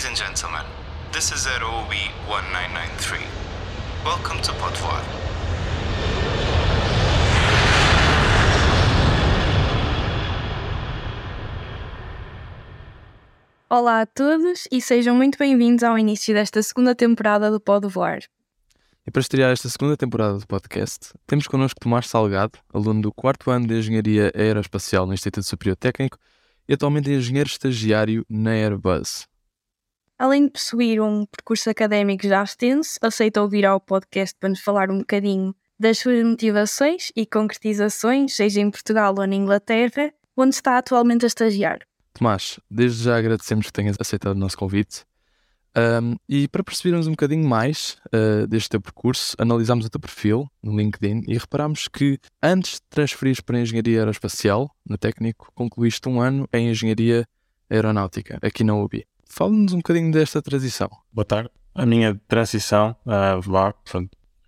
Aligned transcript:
Ladies 0.00 0.18
and 0.18 0.34
gentlemen, 0.34 0.64
this 1.12 1.30
is 1.30 1.46
ROB 1.60 1.92
1993. 2.26 3.20
Welcome 4.02 4.40
to 4.40 4.54
Potvoar. 4.54 5.04
Olá 13.68 14.00
a 14.00 14.06
todos 14.06 14.66
e 14.72 14.80
sejam 14.80 15.14
muito 15.14 15.36
bem-vindos 15.36 15.82
ao 15.82 15.98
início 15.98 16.32
desta 16.32 16.62
segunda 16.62 16.94
temporada 16.94 17.50
do 17.50 17.60
Pode 17.60 17.86
Voar. 17.86 18.20
E 19.06 19.10
para 19.10 19.20
estrear 19.20 19.52
esta 19.52 19.68
segunda 19.68 19.98
temporada 19.98 20.38
do 20.38 20.46
podcast, 20.46 21.12
temos 21.26 21.46
connosco 21.46 21.78
Tomás 21.78 22.06
Salgado, 22.06 22.58
aluno 22.72 23.02
do 23.02 23.12
quarto 23.12 23.50
ano 23.50 23.66
de 23.66 23.74
Engenharia 23.74 24.32
Aeroespacial 24.34 25.04
no 25.04 25.12
Instituto 25.12 25.44
Superior 25.44 25.76
Técnico 25.76 26.16
e 26.66 26.72
atualmente 26.72 27.10
engenheiro 27.10 27.50
estagiário 27.50 28.24
na 28.30 28.52
Airbus. 28.52 29.29
Além 30.20 30.44
de 30.44 30.50
possuir 30.50 31.00
um 31.00 31.24
percurso 31.24 31.70
académico 31.70 32.28
já 32.28 32.42
extenso, 32.42 32.98
aceitou 33.00 33.48
vir 33.48 33.64
ao 33.64 33.80
podcast 33.80 34.36
para 34.38 34.50
nos 34.50 34.60
falar 34.60 34.90
um 34.90 34.98
bocadinho 34.98 35.54
das 35.78 35.96
suas 35.96 36.22
motivações 36.22 37.10
e 37.16 37.24
concretizações, 37.24 38.36
seja 38.36 38.60
em 38.60 38.70
Portugal 38.70 39.14
ou 39.16 39.26
na 39.26 39.34
Inglaterra, 39.34 40.12
onde 40.36 40.54
está 40.54 40.76
atualmente 40.76 41.24
a 41.24 41.26
estagiar. 41.26 41.78
Tomás, 42.12 42.60
desde 42.70 43.04
já 43.04 43.16
agradecemos 43.16 43.68
que 43.68 43.72
tenhas 43.72 43.96
aceitado 43.98 44.36
o 44.36 44.38
nosso 44.38 44.58
convite. 44.58 45.06
Um, 45.74 46.16
e 46.28 46.46
para 46.48 46.62
percebermos 46.62 47.06
um 47.06 47.12
bocadinho 47.12 47.48
mais 47.48 47.96
uh, 48.08 48.46
deste 48.46 48.68
teu 48.68 48.80
percurso, 48.82 49.34
analisámos 49.38 49.86
o 49.86 49.88
teu 49.88 50.00
perfil 50.00 50.46
no 50.62 50.76
LinkedIn 50.76 51.22
e 51.28 51.38
reparámos 51.38 51.88
que 51.88 52.18
antes 52.42 52.72
de 52.72 52.82
transferires 52.90 53.40
para 53.40 53.56
a 53.56 53.60
Engenharia 53.62 54.00
Aeroespacial, 54.00 54.70
no 54.86 54.98
técnico, 54.98 55.50
concluíste 55.54 56.06
um 56.10 56.20
ano 56.20 56.46
em 56.52 56.68
Engenharia 56.68 57.26
Aeronáutica, 57.70 58.38
aqui 58.42 58.62
na 58.62 58.74
UBI. 58.74 59.06
Fala-nos 59.30 59.72
um 59.72 59.76
bocadinho 59.76 60.10
desta 60.10 60.42
transição. 60.42 60.90
Boa 61.12 61.24
tarde. 61.24 61.50
A 61.72 61.86
minha 61.86 62.20
transição 62.26 62.96
uh, 63.06 63.72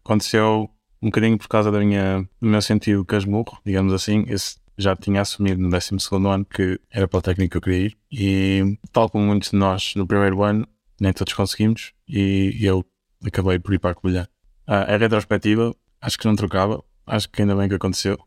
aconteceu 0.04 0.68
um 1.00 1.06
bocadinho 1.06 1.38
por 1.38 1.46
causa 1.46 1.70
da 1.70 1.78
minha, 1.78 2.28
do 2.40 2.48
meu 2.48 2.60
sentido 2.60 3.04
casmurro, 3.04 3.58
digamos 3.64 3.92
assim. 3.92 4.24
Esse 4.26 4.56
já 4.76 4.96
tinha 4.96 5.20
assumido 5.20 5.62
no 5.62 5.70
12 5.70 5.96
ano 6.28 6.44
que 6.44 6.80
era 6.90 7.06
para 7.06 7.18
o 7.18 7.22
técnico 7.22 7.52
que 7.52 7.56
eu 7.58 7.60
queria 7.60 7.86
ir. 7.86 7.96
E, 8.10 8.76
tal 8.90 9.08
como 9.08 9.24
muitos 9.24 9.50
de 9.50 9.56
nós 9.56 9.94
no 9.94 10.04
primeiro 10.04 10.42
ano, 10.42 10.66
nem 11.00 11.12
todos 11.12 11.32
conseguimos. 11.32 11.92
E 12.08 12.58
eu 12.60 12.84
acabei 13.24 13.60
por 13.60 13.72
ir 13.72 13.78
para 13.78 13.92
a 13.92 13.94
Covilhã. 13.94 14.26
Uh, 14.66 14.94
a 14.94 14.96
retrospectiva, 14.96 15.72
acho 16.00 16.18
que 16.18 16.26
não 16.26 16.34
trocava. 16.34 16.82
Acho 17.06 17.30
que 17.30 17.40
ainda 17.40 17.54
bem 17.54 17.68
que 17.68 17.76
aconteceu. 17.76 18.18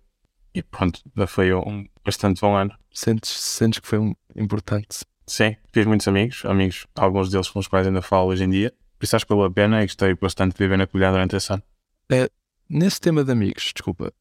E 0.53 0.63
pronto, 0.63 1.01
já 1.17 1.27
foi 1.27 1.53
um 1.53 1.85
bastante 2.03 2.39
bom 2.39 2.55
ano. 2.55 2.73
Sentes, 2.93 3.29
sentes 3.29 3.79
que 3.79 3.87
foi 3.87 3.99
um 3.99 4.15
importante? 4.37 5.05
Sim, 5.27 5.55
fiz 5.71 5.85
muitos 5.85 6.07
amigos, 6.07 6.45
amigos, 6.45 6.85
alguns 6.95 7.29
deles 7.29 7.49
com 7.49 7.59
os 7.59 7.67
quais 7.67 7.87
ainda 7.87 8.01
falo 8.01 8.29
hoje 8.29 8.43
em 8.43 8.49
dia. 8.49 8.73
Por 8.97 9.05
isso 9.05 9.15
acho 9.15 9.25
que 9.25 9.33
valeu 9.33 9.45
a 9.45 9.51
pena 9.51 9.81
e 9.81 9.85
gostei 9.85 10.13
bastante 10.15 10.53
de 10.53 10.59
viver 10.59 10.77
na 10.77 10.85
Covilhã 10.87 11.11
durante 11.11 11.35
esse 11.35 11.51
ano. 11.51 11.63
É, 12.09 12.29
nesse 12.69 13.01
tema 13.01 13.23
de 13.23 13.31
amigos, 13.31 13.71
desculpa, 13.75 14.13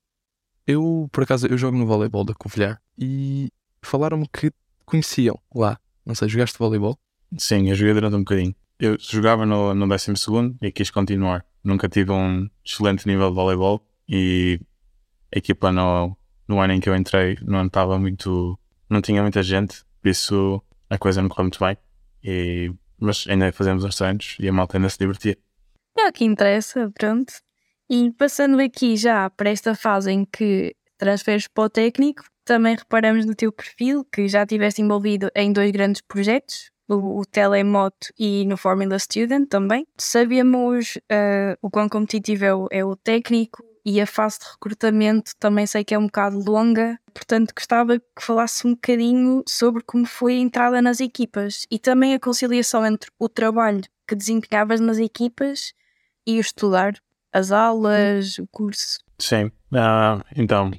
eu, 0.67 1.09
por 1.13 1.25
acaso, 1.25 1.47
eu 1.47 1.59
jogo 1.59 1.77
no 1.77 1.87
voleibol 1.87 2.25
da 2.25 2.35
Covilhã 2.35 2.79
e 2.99 3.51
falaram-me 3.83 4.27
que 4.29 4.51
conheciam 4.87 5.39
lá. 5.55 5.79
Não 6.07 6.15
sei, 6.15 6.29
jogaste 6.29 6.59
voleibol? 6.59 6.99
Sim, 7.37 7.69
eu 7.69 7.75
joguei 7.75 7.95
durante 7.95 8.17
um 8.17 8.21
bocadinho. 8.21 8.55
Eu 8.79 8.97
jogava 8.99 9.45
no, 9.45 9.75
no 9.75 9.87
12 9.87 10.13
e 10.63 10.73
quis 10.73 10.91
continuar. 10.91 11.45
Nunca 11.63 11.89
tive 11.89 12.13
um 12.13 12.49
excelente 12.65 13.07
nível 13.07 13.29
de 13.29 13.35
voleibol 13.35 13.87
e 14.09 14.61
a 15.35 15.39
equipa 15.39 15.71
no, 15.71 16.17
no 16.49 16.61
ano 16.61 16.73
em 16.73 16.81
que 16.81 16.89
eu 16.89 16.97
entrei 16.97 17.39
não 17.43 17.67
estava 17.67 17.99
muito. 17.99 18.59
não 18.89 19.01
tinha 19.01 19.23
muita 19.23 19.43
gente, 19.43 19.85
por 20.01 20.09
isso 20.09 20.63
a 20.91 20.99
coisa 20.99 21.23
não 21.23 21.29
correu 21.29 21.45
muito 21.45 21.59
bem. 21.59 21.77
E, 22.23 22.73
mas 22.99 23.27
ainda 23.29 23.53
fazemos 23.53 23.85
uns 23.85 23.97
treinos 23.97 24.37
e 24.41 24.49
a 24.49 24.53
malta 24.53 24.77
ainda 24.77 24.89
se 24.89 24.99
divertia. 24.99 25.37
É 25.99 26.09
o 26.09 26.13
que 26.13 26.25
interessa, 26.25 26.91
pronto. 26.99 27.33
E 27.89 28.11
passando 28.13 28.61
aqui 28.61 28.97
já 28.97 29.29
para 29.31 29.51
esta 29.51 29.75
fase 29.75 30.11
em 30.11 30.25
que 30.25 30.75
transferes 30.97 31.47
para 31.47 31.64
o 31.64 31.70
técnico, 31.70 32.25
também 32.45 32.77
reparamos 32.77 33.27
no 33.27 33.35
teu 33.35 33.53
perfil 33.53 34.05
que 34.05 34.29
já 34.29 34.42
estiveste 34.42 34.83
envolvido 34.83 35.31
em 35.35 35.53
dois 35.53 35.70
grandes 35.70 36.03
projetos, 36.03 36.70
o, 36.89 37.20
o 37.20 37.25
Telemoto 37.25 38.08
e 38.19 38.45
no 38.47 38.57
Formula 38.57 38.98
Student 38.98 39.48
também. 39.48 39.87
Sabíamos 39.98 40.97
uh, 40.97 41.57
o 41.63 41.70
quão 41.70 41.89
competitivo 41.89 42.45
é 42.45 42.55
o, 42.55 42.69
é 42.70 42.85
o 42.85 42.97
técnico 42.97 43.63
e 43.84 44.00
a 44.00 44.06
fase 44.06 44.39
de 44.39 44.46
recrutamento 44.46 45.33
também 45.39 45.67
sei 45.67 45.84
que 45.84 45.95
é 45.95 45.98
um 45.98 46.06
bocado 46.06 46.39
longa, 46.39 46.98
portanto 47.12 47.52
gostava 47.55 47.98
que 47.98 48.22
falasse 48.22 48.67
um 48.67 48.70
bocadinho 48.70 49.42
sobre 49.46 49.83
como 49.83 50.06
foi 50.06 50.34
a 50.34 50.40
entrada 50.40 50.80
nas 50.80 51.00
equipas 51.00 51.67
e 51.70 51.78
também 51.78 52.14
a 52.14 52.20
conciliação 52.20 52.84
entre 52.86 53.11
o 53.18 53.28
trabalho 53.28 53.83
que 54.08 54.14
desempenhavas 54.14 54.80
nas 54.80 54.98
equipas 54.98 55.72
e 56.27 56.39
o 56.39 56.40
estudar, 56.40 56.95
as 57.33 57.52
aulas, 57.52 58.39
o 58.39 58.46
curso. 58.46 59.00
Sim, 59.18 59.46
uh, 59.46 60.24
então, 60.36 60.70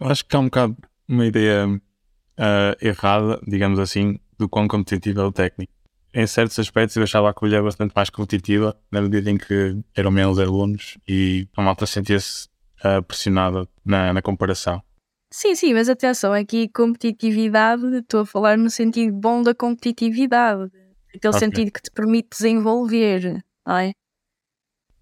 acho 0.00 0.24
que 0.24 0.36
há 0.36 0.38
um 0.38 0.44
bocado 0.44 0.76
uma 1.08 1.26
ideia 1.26 1.66
uh, 1.68 2.76
errada, 2.80 3.40
digamos 3.46 3.78
assim, 3.78 4.18
do 4.38 4.48
quão 4.48 4.66
competitivo 4.66 5.20
é 5.20 5.24
o 5.24 5.32
técnico. 5.32 5.72
Em 6.14 6.26
certos 6.26 6.58
aspectos 6.58 6.96
eu 6.96 7.02
achava 7.02 7.30
a 7.30 7.34
colher 7.34 7.62
bastante 7.62 7.92
mais 7.94 8.10
competitiva, 8.10 8.76
na 8.90 9.00
medida 9.00 9.30
em 9.30 9.38
que 9.38 9.78
eram 9.94 10.10
menos 10.10 10.38
alunos 10.38 10.98
e 11.08 11.48
a 11.56 11.62
malta 11.62 11.86
sentia-se 11.86 12.48
uh, 12.84 13.02
pressionada 13.02 13.68
na, 13.84 14.12
na 14.12 14.22
comparação. 14.22 14.82
Sim, 15.30 15.54
sim, 15.54 15.72
mas 15.72 15.88
atenção, 15.88 16.32
aqui 16.32 16.68
competitividade, 16.68 17.82
estou 17.96 18.20
a 18.20 18.26
falar 18.26 18.58
no 18.58 18.68
sentido 18.68 19.16
bom 19.16 19.42
da 19.42 19.54
competitividade, 19.54 20.70
aquele 21.14 21.34
okay. 21.34 21.40
sentido 21.40 21.72
que 21.72 21.82
te 21.82 21.90
permite 21.90 22.28
desenvolver, 22.30 23.42
não 23.66 23.76
é? 23.76 23.92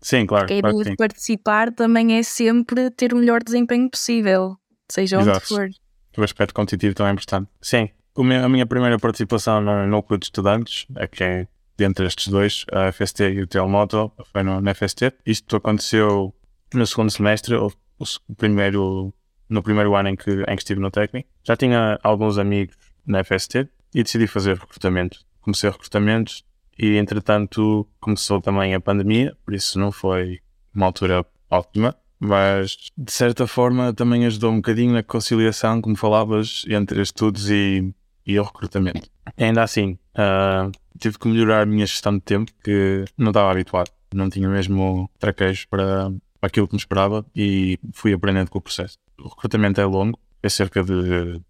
Sim, 0.00 0.26
claro. 0.26 0.46
Porque 0.46 0.58
a 0.58 0.70
claro 0.70 0.84
de 0.84 0.96
participar 0.96 1.72
também 1.72 2.16
é 2.16 2.22
sempre 2.22 2.90
ter 2.90 3.12
o 3.12 3.16
melhor 3.16 3.42
desempenho 3.42 3.90
possível, 3.90 4.56
seja 4.90 5.20
Exato. 5.20 5.38
onde 5.38 5.46
for. 5.46 5.68
O 6.16 6.22
aspecto 6.22 6.54
competitivo 6.54 6.94
também 6.94 7.10
é 7.10 7.12
importante. 7.14 7.50
Sim, 7.60 7.88
a 8.16 8.48
minha 8.48 8.66
primeira 8.66 8.98
participação 8.98 9.60
no 9.60 9.86
núcleo 9.86 10.18
de 10.18 10.26
estudantes, 10.26 10.86
é 10.96 11.06
que 11.06 11.24
é 11.24 11.48
dentre 11.76 12.06
estes 12.06 12.28
dois, 12.28 12.64
a 12.70 12.92
FST 12.92 13.24
e 13.32 13.40
o 13.40 13.46
Telmoto, 13.46 14.12
foi 14.30 14.42
no, 14.42 14.60
na 14.60 14.74
FST. 14.74 15.12
Isto 15.24 15.56
aconteceu 15.56 16.34
no 16.74 16.86
segundo 16.86 17.10
semestre, 17.10 17.54
ou 17.54 17.72
o 17.98 18.34
primeiro, 18.34 19.12
no 19.48 19.62
primeiro 19.62 19.94
ano 19.94 20.08
em 20.08 20.16
que, 20.16 20.30
em 20.30 20.56
que 20.56 20.62
estive 20.62 20.80
no 20.80 20.90
técnico. 20.90 21.28
Já 21.44 21.56
tinha 21.56 21.98
alguns 22.02 22.38
amigos 22.38 22.76
na 23.06 23.22
FST 23.22 23.68
e 23.94 24.02
decidi 24.02 24.26
fazer 24.26 24.56
recrutamento. 24.56 25.20
Comecei 25.40 25.70
recrutamento 25.70 26.32
e, 26.78 26.96
entretanto, 26.96 27.86
começou 28.00 28.40
também 28.40 28.74
a 28.74 28.80
pandemia, 28.80 29.36
por 29.44 29.54
isso 29.54 29.78
não 29.78 29.92
foi 29.92 30.40
uma 30.74 30.86
altura 30.86 31.26
ótima, 31.50 31.94
mas 32.18 32.90
de 32.96 33.12
certa 33.12 33.46
forma 33.46 33.92
também 33.92 34.26
ajudou 34.26 34.52
um 34.52 34.56
bocadinho 34.56 34.92
na 34.92 35.02
conciliação, 35.02 35.80
como 35.80 35.96
falavas, 35.96 36.64
entre 36.68 37.00
estudos 37.00 37.50
e, 37.50 37.92
e 38.26 38.38
o 38.38 38.42
recrutamento. 38.42 39.10
Ainda 39.36 39.62
assim, 39.62 39.98
uh, 40.14 40.70
tive 40.98 41.18
que 41.18 41.28
melhorar 41.28 41.62
a 41.62 41.66
minha 41.66 41.86
gestão 41.86 42.14
de 42.14 42.20
tempo, 42.20 42.52
que 42.62 43.04
não 43.16 43.30
estava 43.30 43.50
habituado, 43.50 43.90
não 44.14 44.28
tinha 44.28 44.48
mesmo 44.48 45.10
traquejo 45.18 45.66
para, 45.68 46.12
para 46.40 46.48
aquilo 46.48 46.66
que 46.66 46.74
me 46.74 46.78
esperava 46.78 47.24
e 47.36 47.78
fui 47.92 48.12
aprendendo 48.12 48.50
com 48.50 48.58
o 48.58 48.62
processo. 48.62 48.96
O 49.18 49.28
recrutamento 49.28 49.80
é 49.80 49.84
longo, 49.84 50.18
é 50.42 50.48
cerca 50.48 50.82
de 50.82 51.40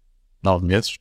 nove 0.43 0.65
meses. 0.65 0.97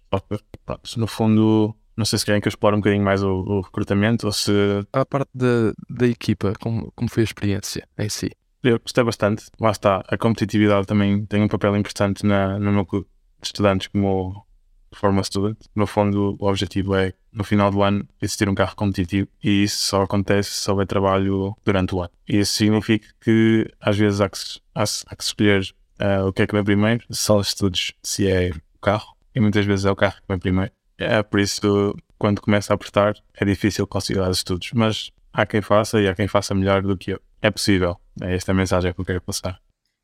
Pronto, 0.64 0.82
no 0.96 1.06
fundo, 1.06 1.74
não 1.96 2.04
sei 2.04 2.18
se 2.18 2.24
querem 2.24 2.40
que 2.40 2.48
eu 2.48 2.50
explore 2.50 2.76
um 2.76 2.78
bocadinho 2.78 3.04
mais 3.04 3.22
o, 3.22 3.28
o 3.28 3.60
recrutamento 3.60 4.26
ou 4.26 4.32
se. 4.32 4.52
A 4.92 5.04
parte 5.04 5.30
da, 5.34 5.72
da 5.88 6.06
equipa, 6.06 6.52
como, 6.60 6.92
como 6.92 7.10
foi 7.10 7.22
a 7.22 7.24
experiência 7.24 7.86
em 7.98 8.08
si? 8.08 8.30
Eu 8.62 8.78
gostei 8.78 9.02
bastante. 9.02 9.46
Lá 9.58 9.70
está, 9.70 10.04
a 10.06 10.16
competitividade 10.18 10.86
também 10.86 11.24
tem 11.26 11.42
um 11.42 11.48
papel 11.48 11.76
importante 11.76 12.24
na, 12.24 12.58
no 12.58 12.70
núcleo 12.70 13.06
de 13.40 13.46
estudantes 13.46 13.88
como 13.88 14.44
Forma 14.92 15.22
Student. 15.22 15.58
No 15.74 15.86
fundo, 15.86 16.36
o 16.38 16.46
objetivo 16.48 16.94
é, 16.94 17.12
no 17.32 17.44
final 17.44 17.70
do 17.70 17.82
ano, 17.82 18.06
existir 18.20 18.48
um 18.48 18.54
carro 18.54 18.74
competitivo 18.74 19.28
e 19.42 19.64
isso 19.64 19.86
só 19.86 20.02
acontece 20.02 20.50
se 20.50 20.70
houver 20.70 20.86
trabalho 20.86 21.56
durante 21.64 21.94
o 21.94 22.00
ano. 22.00 22.10
E 22.28 22.38
isso 22.38 22.52
significa 22.52 23.06
que, 23.20 23.70
às 23.80 23.96
vezes, 23.96 24.20
há 24.20 24.28
que, 24.28 24.38
há, 24.74 24.82
há 24.82 25.16
que 25.16 25.22
escolher 25.22 25.62
uh, 26.00 26.26
o 26.26 26.32
que 26.32 26.42
é 26.42 26.46
que 26.46 26.54
vem 26.54 26.64
primeiro, 26.64 27.04
só 27.10 27.38
os 27.38 27.48
estudos, 27.48 27.92
se 28.02 28.28
é 28.28 28.50
o 28.50 28.78
carro, 28.80 29.16
e 29.34 29.40
muitas 29.40 29.64
vezes 29.64 29.84
é 29.84 29.90
o 29.90 29.96
carro 29.96 30.16
que 30.16 30.28
vem 30.28 30.38
primeiro. 30.38 30.72
É 30.98 31.22
por 31.22 31.40
isso, 31.40 31.94
quando 32.18 32.40
começa 32.40 32.72
a 32.72 32.74
apertar, 32.74 33.14
é 33.34 33.44
difícil 33.44 33.88
os 33.90 34.36
estudos, 34.36 34.70
mas 34.74 35.10
há 35.32 35.46
quem 35.46 35.62
faça 35.62 36.00
e 36.00 36.08
há 36.08 36.14
quem 36.14 36.28
faça 36.28 36.54
melhor 36.54 36.82
do 36.82 36.96
que 36.96 37.12
eu. 37.12 37.20
É 37.40 37.50
possível. 37.50 37.96
É 38.20 38.34
esta 38.34 38.52
a 38.52 38.54
mensagem 38.54 38.92
que 38.92 39.00
eu 39.00 39.04
quero 39.04 39.20
passar. 39.22 39.58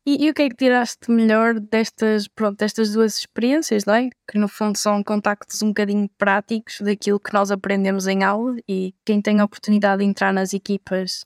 E, 0.09 0.25
e, 0.25 0.29
o 0.29 0.33
que 0.33 0.43
é 0.43 0.49
que 0.49 0.55
tiraste 0.55 1.11
melhor 1.11 1.59
destas, 1.59 2.29
pronto, 2.29 2.57
destas 2.57 2.93
duas 2.93 3.17
experiências, 3.17 3.83
não 3.83 3.93
é? 3.93 4.09
Que 4.25 4.37
no 4.37 4.47
fundo 4.47 4.77
são 4.77 5.03
contactos 5.03 5.61
um 5.61 5.67
bocadinho 5.67 6.09
práticos 6.17 6.79
daquilo 6.79 7.19
que 7.19 7.33
nós 7.33 7.51
aprendemos 7.51 8.07
em 8.07 8.23
aula 8.23 8.55
e 8.69 8.95
quem 9.03 9.21
tem 9.21 9.41
a 9.41 9.43
oportunidade 9.43 10.01
de 10.01 10.09
entrar 10.09 10.31
nas 10.31 10.53
equipas 10.53 11.25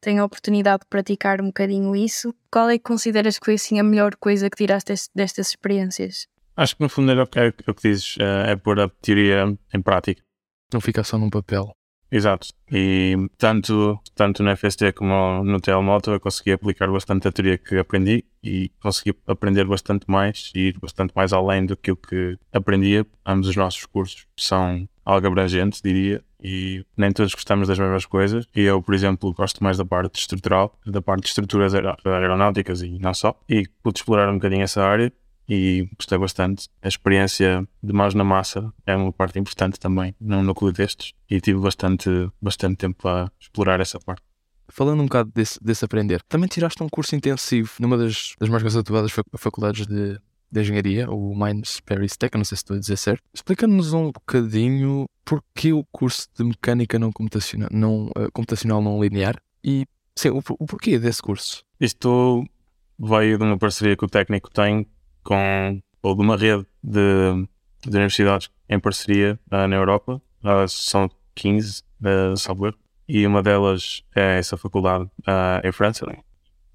tem 0.00 0.20
a 0.20 0.24
oportunidade 0.24 0.82
de 0.82 0.88
praticar 0.88 1.40
um 1.40 1.46
bocadinho 1.46 1.96
isso. 1.96 2.32
Qual 2.48 2.68
é 2.68 2.78
que 2.78 2.84
consideras 2.84 3.40
que 3.40 3.44
foi 3.44 3.54
assim 3.54 3.80
a 3.80 3.82
melhor 3.82 4.14
coisa 4.14 4.48
que 4.48 4.56
tiraste 4.56 4.94
destas 5.12 5.48
experiências? 5.48 6.28
Acho 6.56 6.76
que 6.76 6.82
no 6.82 6.88
fundo 6.88 7.10
é 7.10 7.20
o 7.20 7.26
que, 7.26 7.40
é 7.40 7.48
o 7.48 7.74
que 7.74 7.88
dizes, 7.88 8.16
é, 8.20 8.52
é 8.52 8.56
pôr 8.56 8.78
a 8.78 8.88
teoria 8.88 9.52
em 9.74 9.82
prática. 9.82 10.22
Não 10.72 10.80
fica 10.80 11.02
só 11.02 11.18
num 11.18 11.28
papel. 11.28 11.72
Exato. 12.12 12.48
E 12.70 13.16
tanto, 13.38 13.98
tanto 14.14 14.42
no 14.42 14.54
FST 14.54 14.92
como 14.92 15.42
no 15.42 15.58
Telemoto 15.58 16.10
eu 16.10 16.20
consegui 16.20 16.52
aplicar 16.52 16.90
bastante 16.92 17.26
a 17.26 17.32
teoria 17.32 17.56
que 17.56 17.78
aprendi 17.78 18.22
e 18.44 18.70
consegui 18.82 19.16
aprender 19.26 19.64
bastante 19.64 20.04
mais 20.06 20.52
e 20.54 20.68
ir 20.68 20.78
bastante 20.78 21.14
mais 21.16 21.32
além 21.32 21.64
do 21.64 21.74
que 21.74 21.90
o 21.90 21.96
que 21.96 22.38
aprendia. 22.52 23.06
Ambos 23.24 23.48
os 23.48 23.56
nossos 23.56 23.86
cursos 23.86 24.26
são 24.36 24.86
algo 25.06 25.26
abrangentes, 25.26 25.80
diria, 25.80 26.22
e 26.38 26.84
nem 26.96 27.12
todos 27.12 27.34
gostamos 27.34 27.66
das 27.68 27.78
mesmas 27.78 28.04
coisas. 28.04 28.46
E 28.54 28.60
eu, 28.60 28.82
por 28.82 28.94
exemplo, 28.94 29.32
gosto 29.32 29.64
mais 29.64 29.78
da 29.78 29.84
parte 29.84 30.20
estrutural, 30.20 30.78
da 30.84 31.00
parte 31.00 31.22
de 31.22 31.28
estruturas 31.28 31.72
aeronáuticas 31.74 32.82
e 32.82 32.98
não 32.98 33.14
só. 33.14 33.40
E 33.48 33.66
pude 33.82 34.00
explorar 34.00 34.28
um 34.28 34.34
bocadinho 34.34 34.62
essa 34.62 34.82
área 34.82 35.10
e 35.48 35.88
gostei 35.96 36.18
bastante. 36.18 36.68
A 36.80 36.88
experiência 36.88 37.66
de 37.82 37.92
mãos 37.92 38.14
na 38.14 38.24
massa 38.24 38.72
é 38.86 38.96
uma 38.96 39.12
parte 39.12 39.38
importante 39.38 39.78
também 39.78 40.14
num 40.20 40.42
núcleo 40.42 40.72
destes 40.72 41.12
e 41.28 41.40
tive 41.40 41.60
bastante, 41.60 42.08
bastante 42.40 42.76
tempo 42.76 43.08
a 43.08 43.30
explorar 43.40 43.80
essa 43.80 43.98
parte. 43.98 44.22
Falando 44.68 45.00
um 45.00 45.04
bocado 45.04 45.30
desse, 45.34 45.62
desse 45.62 45.84
aprender, 45.84 46.22
também 46.28 46.48
tiraste 46.48 46.82
um 46.82 46.88
curso 46.88 47.14
intensivo 47.14 47.72
numa 47.78 47.98
das, 47.98 48.34
das 48.38 48.48
mais 48.48 48.62
conceituadas 48.62 49.12
faculdades 49.36 49.86
de, 49.86 50.18
de 50.50 50.60
engenharia, 50.60 51.10
o 51.10 51.34
Mines 51.34 51.80
Paris 51.80 52.16
Tech, 52.16 52.36
não 52.36 52.44
sei 52.44 52.56
se 52.56 52.62
estou 52.62 52.76
a 52.76 52.80
dizer 52.80 52.96
certo. 52.96 53.22
Explica-nos 53.34 53.92
um 53.92 54.10
bocadinho 54.10 55.04
porquê 55.24 55.72
o 55.72 55.84
curso 55.92 56.28
de 56.34 56.44
mecânica 56.44 56.98
não 56.98 57.12
computacional 57.12 57.68
não, 57.70 58.06
uh, 58.06 58.32
computacional 58.32 58.80
não 58.80 59.02
linear 59.02 59.36
e 59.62 59.84
sim, 60.16 60.30
o, 60.30 60.42
o 60.58 60.66
porquê 60.66 60.98
desse 60.98 61.20
curso. 61.20 61.62
Isto 61.78 62.44
veio 62.98 63.36
de 63.36 63.44
uma 63.44 63.58
parceria 63.58 63.96
que 63.96 64.04
o 64.04 64.08
técnico 64.08 64.50
tem 64.50 64.86
com, 65.22 65.80
ou 66.02 66.14
de 66.14 66.22
uma 66.22 66.36
rede 66.36 66.66
de, 66.82 67.46
de 67.82 67.96
universidades 67.96 68.50
em 68.68 68.78
parceria 68.78 69.38
uh, 69.50 69.66
na 69.66 69.76
Europa. 69.76 70.20
Uh, 70.42 70.68
são 70.68 71.10
15, 71.34 71.82
uh, 72.00 72.36
salvo 72.36 72.74
e 73.08 73.26
uma 73.26 73.42
delas 73.42 74.02
é 74.14 74.38
essa 74.38 74.56
faculdade 74.56 75.10
em 75.62 75.72
França. 75.72 76.06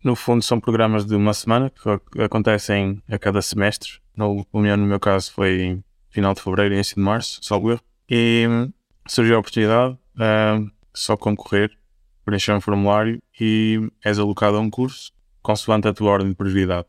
No 0.03 0.15
fundo, 0.15 0.43
são 0.43 0.59
programas 0.59 1.05
de 1.05 1.15
uma 1.15 1.33
semana 1.33 1.71
que 1.71 2.21
acontecem 2.21 3.01
a 3.09 3.17
cada 3.17 3.41
semestre. 3.41 3.93
No, 4.15 4.45
no 4.53 4.77
meu 4.77 4.99
caso, 4.99 5.31
foi 5.31 5.61
em 5.61 5.83
final 6.09 6.33
de 6.35 6.41
fevereiro, 6.41 6.75
início 6.75 6.95
de 6.95 7.01
março, 7.01 7.39
salvo 7.41 7.79
E 8.07 8.45
surgiu 9.07 9.37
a 9.37 9.39
oportunidade, 9.39 9.97
só 10.93 11.17
concorrer, 11.17 11.71
preencher 12.23 12.51
um 12.51 12.61
formulário 12.61 13.19
e 13.39 13.89
és 14.03 14.19
alocado 14.19 14.57
a 14.57 14.59
um 14.59 14.69
curso 14.69 15.11
consoante 15.41 15.87
a 15.87 15.93
tua 15.93 16.11
ordem 16.11 16.29
de 16.29 16.35
prioridade 16.35 16.85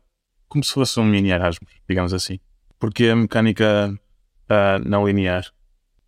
como 0.49 0.63
se 0.63 0.73
fosse 0.73 0.99
um 0.99 1.05
mini 1.05 1.29
Erasmus, 1.29 1.71
digamos 1.87 2.13
assim. 2.13 2.39
Porque 2.79 3.05
a 3.07 3.15
mecânica 3.15 3.93
uh, 4.49 4.89
não 4.89 5.07
linear? 5.07 5.45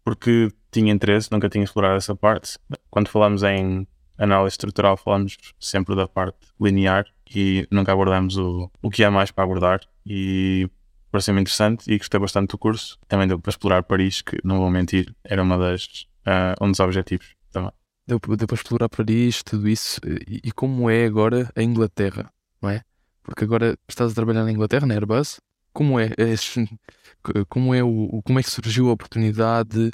Porque 0.03 0.49
tinha 0.71 0.91
interesse, 0.91 1.31
nunca 1.31 1.47
tinha 1.47 1.63
explorado 1.63 1.95
essa 1.95 2.15
parte. 2.15 2.57
Quando 2.89 3.07
falamos 3.07 3.43
em 3.43 3.87
análise 4.17 4.53
estrutural, 4.53 4.97
falamos 4.97 5.37
sempre 5.59 5.95
da 5.95 6.07
parte 6.07 6.37
linear 6.59 7.05
e 7.33 7.67
nunca 7.71 7.91
abordamos 7.91 8.37
o, 8.37 8.69
o 8.81 8.89
que 8.89 9.03
há 9.03 9.11
mais 9.11 9.31
para 9.31 9.43
abordar. 9.43 9.81
E 10.05 10.69
pareceu-me 11.11 11.41
interessante 11.41 11.91
e 11.91 11.97
gostei 11.97 12.19
bastante 12.19 12.51
do 12.51 12.57
curso. 12.57 12.97
Também 13.07 13.27
deu 13.27 13.39
para 13.39 13.49
explorar 13.49 13.83
Paris, 13.83 14.21
que 14.21 14.37
não 14.43 14.57
vou 14.57 14.69
mentir, 14.69 15.13
era 15.23 15.43
uma 15.43 15.57
das, 15.57 16.07
uh, 16.25 16.63
um 16.63 16.71
dos 16.71 16.79
objetivos 16.79 17.35
também. 17.51 17.71
Deu, 18.07 18.19
deu 18.19 18.47
para 18.47 18.55
explorar 18.55 18.89
Paris, 18.89 19.43
tudo 19.43 19.67
isso. 19.67 19.99
E, 20.27 20.41
e 20.45 20.51
como 20.51 20.89
é 20.89 21.05
agora 21.05 21.51
a 21.55 21.61
Inglaterra, 21.61 22.31
não 22.61 22.69
é? 22.69 22.83
Porque 23.23 23.43
agora 23.43 23.77
estás 23.87 24.11
a 24.11 24.15
trabalhar 24.15 24.43
na 24.43 24.51
Inglaterra, 24.51 24.85
na 24.85 24.93
Airbus. 24.93 25.39
Como 25.73 25.99
é, 25.99 26.09
como 27.47 27.73
é, 27.73 27.83
o, 27.83 28.21
como 28.25 28.39
é 28.39 28.43
que 28.43 28.49
surgiu 28.49 28.89
a 28.89 28.93
oportunidade 28.93 29.91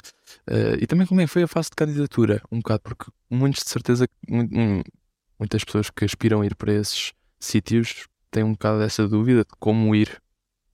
uh, 0.50 0.76
e 0.80 0.86
também 0.86 1.06
como 1.06 1.20
é 1.20 1.24
que 1.24 1.30
foi 1.30 1.44
a 1.44 1.48
fase 1.48 1.70
de 1.70 1.76
candidatura? 1.76 2.42
Um 2.50 2.58
bocado, 2.58 2.80
porque 2.80 3.10
muitos 3.30 3.62
de 3.62 3.70
certeza, 3.70 4.08
muitas 5.38 5.62
pessoas 5.64 5.88
que 5.90 6.04
aspiram 6.04 6.40
a 6.40 6.46
ir 6.46 6.56
para 6.56 6.72
esses 6.72 7.12
sítios 7.38 8.08
têm 8.30 8.42
um 8.42 8.52
bocado 8.52 8.80
dessa 8.80 9.06
dúvida 9.06 9.40
de 9.40 9.50
como 9.58 9.94
ir, 9.94 10.20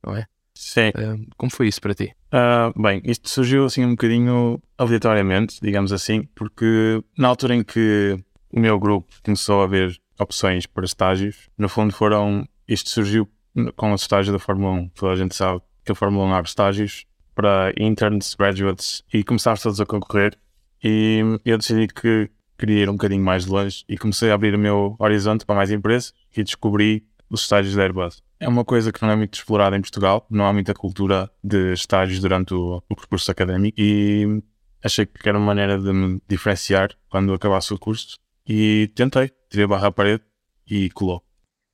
não 0.02 0.16
é? 0.16 0.26
Sim. 0.54 0.88
Uh, 0.90 1.26
como 1.36 1.50
foi 1.50 1.68
isso 1.68 1.80
para 1.80 1.94
ti? 1.94 2.14
Uh, 2.32 2.80
bem, 2.80 3.02
isto 3.04 3.28
surgiu 3.28 3.64
assim 3.64 3.84
um 3.84 3.90
bocadinho 3.90 4.62
aleatoriamente, 4.78 5.58
digamos 5.60 5.92
assim, 5.92 6.28
porque 6.34 7.02
na 7.18 7.28
altura 7.28 7.56
em 7.56 7.64
que 7.64 8.16
o 8.50 8.60
meu 8.60 8.78
grupo 8.78 9.12
começou 9.22 9.62
a 9.62 9.66
ver 9.66 10.00
opções 10.18 10.66
para 10.66 10.84
estágios, 10.84 11.48
no 11.56 11.68
fundo 11.68 11.92
foram. 11.92 12.46
Isto 12.66 12.90
surgiu 12.90 13.28
com 13.76 13.92
o 13.92 13.94
estágio 13.94 14.32
da 14.32 14.38
Fórmula 14.38 14.72
1. 14.72 14.88
Toda 14.90 15.12
a 15.12 15.16
gente 15.16 15.34
sabe 15.34 15.60
que 15.84 15.92
a 15.92 15.94
Fórmula 15.94 16.24
1 16.26 16.34
abre 16.34 16.48
estágios 16.48 17.06
para 17.34 17.72
interns, 17.78 18.34
graduates 18.34 19.02
e 19.12 19.22
começámos 19.22 19.62
todos 19.62 19.80
a 19.80 19.86
concorrer. 19.86 20.36
E 20.82 21.20
eu 21.44 21.58
decidi 21.58 21.88
que 21.88 22.30
queria 22.58 22.82
ir 22.82 22.88
um 22.88 22.92
bocadinho 22.92 23.22
mais 23.22 23.46
longe 23.46 23.84
e 23.88 23.98
comecei 23.98 24.30
a 24.30 24.34
abrir 24.34 24.54
o 24.54 24.58
meu 24.58 24.96
horizonte 24.98 25.44
para 25.44 25.56
mais 25.56 25.70
empresas 25.70 26.12
e 26.36 26.42
descobri 26.42 27.06
os 27.28 27.42
estágios 27.42 27.74
da 27.74 27.82
Airbus. 27.82 28.22
É 28.38 28.48
uma 28.48 28.64
coisa 28.64 28.92
que 28.92 29.02
não 29.02 29.10
é 29.10 29.16
muito 29.16 29.34
explorada 29.34 29.76
em 29.76 29.80
Portugal, 29.80 30.26
não 30.30 30.46
há 30.46 30.52
muita 30.52 30.74
cultura 30.74 31.30
de 31.42 31.72
estágios 31.72 32.20
durante 32.20 32.54
o, 32.54 32.82
o 32.88 32.96
percurso 32.96 33.30
académico 33.30 33.76
e 33.80 34.42
achei 34.82 35.06
que 35.06 35.28
era 35.28 35.38
uma 35.38 35.46
maneira 35.46 35.78
de 35.78 35.92
me 35.92 36.20
diferenciar 36.28 36.90
quando 37.08 37.32
acabasse 37.32 37.72
o 37.72 37.78
curso 37.78 38.18
e 38.46 38.90
tentei, 38.94 39.32
tirei 39.48 39.64
a 39.64 39.68
barra 39.68 39.88
à 39.88 39.92
parede 39.92 40.24
e 40.66 40.90
colou. 40.90 41.22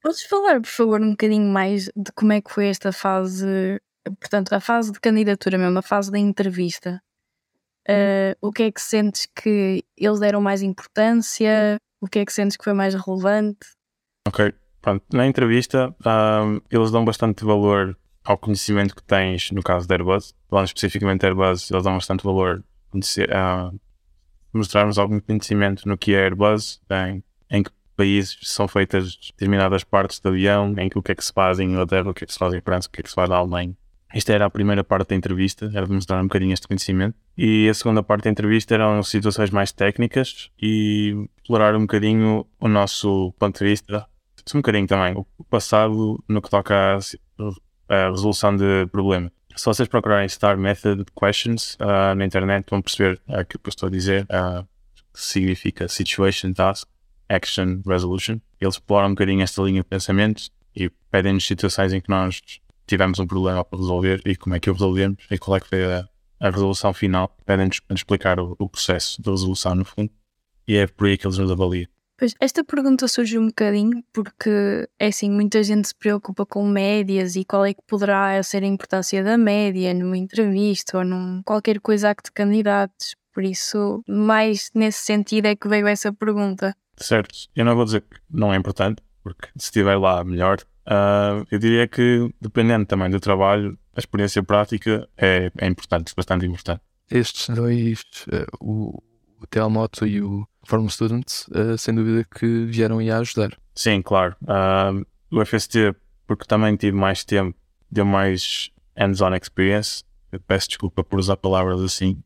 Podes 0.02 0.22
falar, 0.22 0.61
por 0.61 0.69
favor, 0.69 1.00
um 1.00 1.11
bocadinho 1.11 1.52
mais 1.52 1.90
de 1.94 2.11
como 2.14 2.32
é 2.32 2.40
que 2.40 2.50
foi 2.50 2.69
esta 2.69 2.90
fase, 2.90 3.81
portanto, 4.19 4.52
a 4.52 4.61
fase 4.61 4.93
de 4.93 5.00
candidatura 5.00 5.58
mesmo, 5.58 5.78
a 5.78 5.82
fase 5.82 6.11
da 6.11 6.19
entrevista. 6.19 7.02
Uh, 7.88 8.37
o 8.40 8.52
que 8.52 8.64
é 8.64 8.72
que 8.72 8.81
sentes 8.81 9.26
que 9.26 9.84
eles 9.96 10.20
deram 10.20 10.40
mais 10.40 10.62
importância? 10.62 11.76
O 12.00 12.06
que 12.06 12.20
é 12.20 12.25
que 12.25 12.32
sentes 12.32 12.56
que 12.56 12.64
foi 12.64 12.73
mais 12.73 12.94
relevante? 12.94 13.66
Ok, 14.26 14.55
pronto. 14.81 15.05
Na 15.12 15.26
entrevista, 15.26 15.94
um, 16.06 16.61
eles 16.70 16.90
dão 16.90 17.05
bastante 17.05 17.44
valor 17.44 17.99
ao 18.25 18.38
conhecimento 18.38 18.94
que 18.94 19.02
tens 19.02 19.50
no 19.50 19.62
caso 19.62 19.87
da 19.87 19.96
Airbus. 19.96 20.34
Falando 20.49 20.66
especificamente 20.66 21.20
da 21.20 21.28
Airbus, 21.28 21.70
eles 21.70 21.82
dão 21.82 21.94
bastante 21.94 22.25
valor 22.25 22.64
a 23.31 23.70
mostrarmos 24.52 24.99
algum 24.99 25.20
conhecimento 25.20 25.88
no 25.88 25.97
que 25.97 26.14
é 26.14 26.25
Airbus, 26.25 26.81
em, 26.91 27.23
em 27.50 27.62
que 27.62 27.70
países 27.97 28.38
são 28.43 28.67
feitas 28.67 29.17
determinadas 29.17 29.85
partes 29.85 30.20
do 30.20 30.31
avião, 30.31 30.75
em 30.79 30.88
que 30.88 30.99
o 30.99 31.02
que 31.02 31.12
é 31.12 31.14
que 31.14 31.25
se 31.25 31.32
faz 31.32 31.58
em 31.61 31.70
Inglaterra, 31.70 32.11
o 32.11 32.14
que 32.14 32.25
é 32.25 32.26
que 32.26 32.32
se 32.32 32.38
faz 32.38 32.55
em 32.55 32.61
França, 32.61 32.88
o 32.88 32.91
que 32.91 33.00
é 33.00 33.02
que 33.02 33.11
se 33.11 33.14
faz 33.14 33.29
na 33.29 33.37
Alemanha. 33.37 33.76
Esta 34.12 34.32
era 34.32 34.47
a 34.47 34.50
primeira 34.50 34.82
parte 34.82 35.11
da 35.11 35.14
entrevista, 35.14 35.70
era 35.73 35.87
de 35.87 35.93
mostrar 35.93 36.19
um 36.20 36.25
bocadinho 36.25 36.52
este 36.52 36.67
conhecimento. 36.67 37.17
E 37.38 37.69
a 37.69 37.75
segunda 37.75 38.02
parte 38.02 38.25
da 38.25 38.31
entrevista 38.31 38.75
eram 38.75 39.02
situações 39.02 39.50
mais 39.50 39.71
técnicas 39.71 40.50
e 40.61 41.28
explorar 41.37 41.76
um 41.76 41.83
bocadinho 41.83 42.45
o 42.59 42.69
nosso 42.69 43.33
ponto 43.38 43.59
de 43.59 43.64
vista, 43.64 44.07
um 44.54 44.59
bocadinho 44.59 44.87
também 44.87 45.14
o 45.14 45.45
passado 45.45 46.23
no 46.28 46.42
que 46.42 46.50
toca 46.50 46.99
à 47.88 48.11
resolução 48.11 48.57
de 48.57 48.87
problemas. 48.90 49.30
Se 49.61 49.67
vocês 49.67 49.87
procurarem 49.87 50.26
Star 50.26 50.57
Method 50.57 51.05
Questions 51.14 51.75
uh, 51.75 52.14
na 52.17 52.25
internet, 52.25 52.64
vão 52.71 52.81
perceber 52.81 53.21
uh, 53.29 53.40
aquilo 53.40 53.62
que 53.62 53.69
eu 53.69 53.71
estou 53.71 53.88
a 53.88 53.90
dizer, 53.90 54.23
uh, 54.23 54.67
que 55.12 55.21
significa 55.21 55.87
Situation, 55.87 56.55
Task, 56.55 56.88
Action, 57.29 57.83
Resolution. 57.87 58.40
Eles 58.59 58.76
exploram 58.76 59.09
um 59.09 59.11
bocadinho 59.11 59.43
esta 59.43 59.61
linha 59.61 59.83
de 59.83 59.87
pensamento 59.87 60.45
e 60.75 60.88
pedem-nos 61.11 61.47
situações 61.47 61.93
em 61.93 62.00
que 62.00 62.09
nós 62.09 62.40
tivemos 62.87 63.19
um 63.19 63.26
problema 63.26 63.62
para 63.62 63.79
resolver 63.79 64.23
e 64.25 64.35
como 64.35 64.55
é 64.55 64.61
que 64.61 64.71
o 64.71 64.73
resolvemos 64.73 65.26
e 65.31 65.37
qual 65.37 65.59
é 65.59 65.61
que 65.61 65.69
foi 65.69 65.85
a, 65.85 66.09
a 66.40 66.49
resolução 66.49 66.95
final. 66.95 67.37
Pedem-nos 67.45 67.81
para 67.81 67.95
explicar 67.95 68.40
o, 68.40 68.57
o 68.59 68.67
processo 68.67 69.21
de 69.21 69.29
resolução, 69.29 69.75
no 69.75 69.85
fundo, 69.85 70.11
e 70.67 70.79
é 70.79 70.87
por 70.87 71.07
aí 71.07 71.19
que 71.19 71.26
eles 71.26 71.37
nos 71.37 71.50
avaliam. 71.50 71.87
Pois, 72.20 72.34
esta 72.38 72.62
pergunta 72.62 73.08
surge 73.08 73.38
um 73.38 73.46
bocadinho 73.46 74.04
porque, 74.12 74.86
é 74.98 75.06
assim, 75.06 75.30
muita 75.30 75.62
gente 75.64 75.88
se 75.88 75.94
preocupa 75.94 76.44
com 76.44 76.68
médias 76.68 77.34
e 77.34 77.46
qual 77.46 77.64
é 77.64 77.72
que 77.72 77.80
poderá 77.88 78.42
ser 78.42 78.62
a 78.62 78.66
importância 78.66 79.24
da 79.24 79.38
média 79.38 79.94
numa 79.94 80.18
entrevista 80.18 80.98
ou 80.98 81.04
num 81.04 81.42
qualquer 81.42 81.80
coisa 81.80 82.10
a 82.10 82.14
que 82.14 82.24
te 82.24 82.30
candidates. 82.30 83.16
Por 83.32 83.42
isso, 83.42 84.02
mais 84.06 84.70
nesse 84.74 84.98
sentido 84.98 85.46
é 85.46 85.56
que 85.56 85.66
veio 85.66 85.86
essa 85.86 86.12
pergunta. 86.12 86.76
Certo. 86.94 87.34
Eu 87.56 87.64
não 87.64 87.74
vou 87.74 87.86
dizer 87.86 88.02
que 88.02 88.18
não 88.28 88.52
é 88.52 88.56
importante, 88.58 89.02
porque 89.22 89.48
se 89.56 89.68
estiver 89.68 89.96
lá, 89.96 90.22
melhor. 90.22 90.58
Uh, 90.86 91.46
eu 91.50 91.58
diria 91.58 91.88
que, 91.88 92.30
dependendo 92.38 92.84
também 92.84 93.08
do 93.08 93.18
trabalho, 93.18 93.78
a 93.96 93.98
experiência 93.98 94.42
prática 94.42 95.08
é, 95.16 95.50
é 95.56 95.66
importante, 95.66 96.12
bastante 96.14 96.44
importante. 96.44 96.82
Estes 97.10 97.48
dois, 97.48 98.02
uh, 98.30 98.44
o, 98.60 99.02
o 99.40 99.47
Telmoto 99.47 100.06
e 100.06 100.20
o 100.20 100.47
Forum 100.64 100.88
Students, 100.88 101.49
uh, 101.49 101.78
sem 101.78 101.94
dúvida 101.94 102.25
que 102.25 102.64
vieram 102.66 102.99
a 102.99 103.18
ajudar. 103.18 103.59
Sim, 103.75 104.02
claro. 104.02 104.37
Uh, 104.42 105.04
o 105.30 105.44
FST, 105.44 105.94
porque 106.26 106.44
também 106.44 106.76
tive 106.76 106.97
mais 106.97 107.25
tempo, 107.25 107.56
deu 107.90 108.04
mais 108.04 108.70
hands-on 108.97 109.35
experience. 109.35 110.04
Eu 110.30 110.40
peço 110.40 110.68
desculpa 110.68 111.02
por 111.02 111.18
usar 111.18 111.37
palavras 111.37 111.80
assim, 111.80 112.23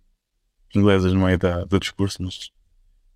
inglesas 0.75 1.12
no 1.12 1.25
meio 1.25 1.38
da, 1.38 1.64
do 1.64 1.78
discurso, 1.78 2.23
mas 2.23 2.50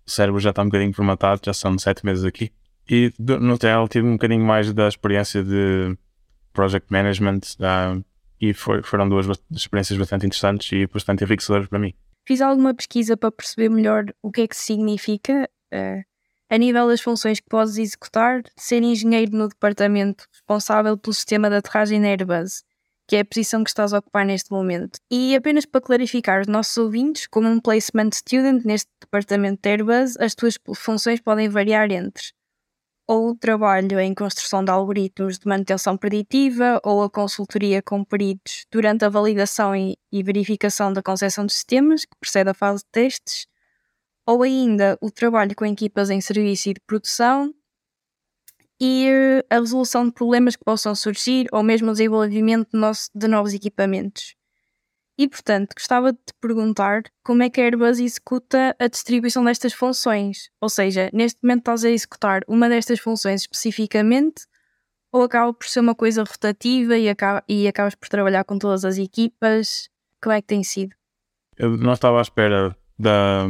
o 0.05 0.09
cérebro 0.09 0.39
já 0.39 0.51
está 0.51 0.61
um 0.61 0.65
bocadinho 0.65 0.93
formatado, 0.93 1.41
já 1.43 1.53
são 1.53 1.77
sete 1.77 2.05
meses 2.05 2.23
aqui. 2.23 2.51
E 2.89 3.13
no 3.19 3.57
TL 3.57 3.87
tive 3.87 4.07
um 4.07 4.13
bocadinho 4.13 4.43
mais 4.43 4.73
da 4.73 4.87
experiência 4.87 5.43
de 5.43 5.95
project 6.53 6.91
management 6.91 7.41
uh, 7.59 8.03
e 8.41 8.53
foi, 8.53 8.81
foram 8.81 9.07
duas 9.07 9.27
experiências 9.51 9.99
bastante 9.99 10.25
interessantes 10.25 10.71
e 10.71 10.87
bastante 10.87 11.23
enriquecedoras 11.23 11.67
para 11.67 11.77
mim. 11.77 11.93
Fiz 12.29 12.41
alguma 12.41 12.75
pesquisa 12.75 13.17
para 13.17 13.31
perceber 13.31 13.69
melhor 13.69 14.05
o 14.21 14.31
que 14.31 14.41
é 14.41 14.47
que 14.47 14.55
significa, 14.55 15.49
uh, 15.73 16.03
a 16.47 16.57
nível 16.59 16.87
das 16.87 17.01
funções 17.01 17.39
que 17.39 17.49
podes 17.49 17.75
executar, 17.79 18.43
ser 18.55 18.83
engenheiro 18.83 19.35
no 19.35 19.47
departamento 19.47 20.27
responsável 20.31 20.95
pelo 20.95 21.11
sistema 21.11 21.49
de 21.49 21.55
aterragem 21.55 21.99
na 21.99 22.09
Airbus, 22.09 22.63
que 23.07 23.15
é 23.15 23.21
a 23.21 23.25
posição 23.25 23.63
que 23.63 23.71
estás 23.71 23.93
a 23.93 23.97
ocupar 23.97 24.27
neste 24.27 24.51
momento. 24.51 24.99
E 25.09 25.35
apenas 25.35 25.65
para 25.65 25.81
clarificar 25.81 26.41
os 26.41 26.47
nossos 26.47 26.77
ouvintes, 26.77 27.25
como 27.25 27.47
um 27.47 27.59
placement 27.59 28.11
student 28.13 28.63
neste 28.63 28.91
departamento 29.01 29.61
de 29.63 29.69
Airbus, 29.71 30.15
as 30.19 30.35
tuas 30.35 30.55
funções 30.75 31.19
podem 31.19 31.49
variar 31.49 31.91
entre 31.91 32.25
ou 33.09 33.31
o 33.31 33.35
trabalho 33.35 33.99
em 33.99 34.13
construção 34.13 34.63
de 34.63 34.69
algoritmos 34.69 35.39
de 35.39 35.47
manutenção 35.47 35.97
preditiva 35.97 36.79
ou 36.83 37.01
a 37.01 37.09
consultoria 37.09 37.81
com 37.81 38.03
peritos 38.03 38.67
durante 38.71 39.03
a 39.03 39.09
validação 39.09 39.75
e, 39.75 39.97
verificação 40.23 40.93
da 40.93 41.01
concepção 41.01 41.43
de 41.43 41.53
sistemas, 41.53 42.05
que 42.05 42.15
precede 42.19 42.51
a 42.51 42.53
fase 42.53 42.83
de 42.83 42.89
testes, 42.91 43.47
ou 44.27 44.43
ainda 44.43 44.97
o 45.01 45.09
trabalho 45.11 45.55
com 45.55 45.65
equipas 45.65 46.11
em 46.11 46.21
serviço 46.21 46.69
e 46.69 46.73
de 46.75 46.81
produção 46.85 47.51
e 48.79 49.07
eh, 49.07 49.45
a 49.49 49.59
resolução 49.59 50.05
de 50.05 50.11
problemas 50.13 50.55
que 50.55 50.63
possam 50.63 50.93
surgir 50.95 51.47
ou 51.51 51.63
mesmo 51.63 51.89
o 51.89 51.93
desenvolvimento 51.93 52.69
de 53.15 53.27
novos 53.27 53.53
equipamentos. 53.53 54.35
E, 55.19 55.27
portanto, 55.27 55.73
gostava 55.75 56.13
de 56.13 56.17
te 56.19 56.33
perguntar 56.39 57.03
como 57.25 57.43
é 57.43 57.49
que 57.49 57.59
a 57.59 57.65
Airbus 57.65 57.99
executa 57.99 58.73
a 58.79 58.87
distribuição 58.87 59.43
destas 59.43 59.73
funções. 59.73 60.49
Ou 60.61 60.69
seja, 60.69 61.09
neste 61.11 61.43
momento 61.43 61.59
estás 61.59 61.83
a 61.83 61.89
executar 61.89 62.41
uma 62.47 62.69
destas 62.69 63.01
funções 63.01 63.41
especificamente 63.41 64.47
ou 65.11 65.23
acaba 65.23 65.53
por 65.53 65.67
ser 65.67 65.81
uma 65.81 65.93
coisa 65.93 66.23
rotativa 66.23 66.97
e, 66.97 67.09
acaba, 67.09 67.43
e 67.49 67.67
acabas 67.67 67.95
por 67.95 68.07
trabalhar 68.07 68.45
com 68.45 68.57
todas 68.57 68.85
as 68.85 68.97
equipas? 68.97 69.89
Como 70.23 70.31
é 70.31 70.41
que 70.41 70.47
tem 70.47 70.63
sido? 70.63 70.95
Eu 71.57 71.75
não 71.75 71.91
estava 71.91 72.19
à 72.19 72.21
espera 72.21 72.73
da, 72.97 73.45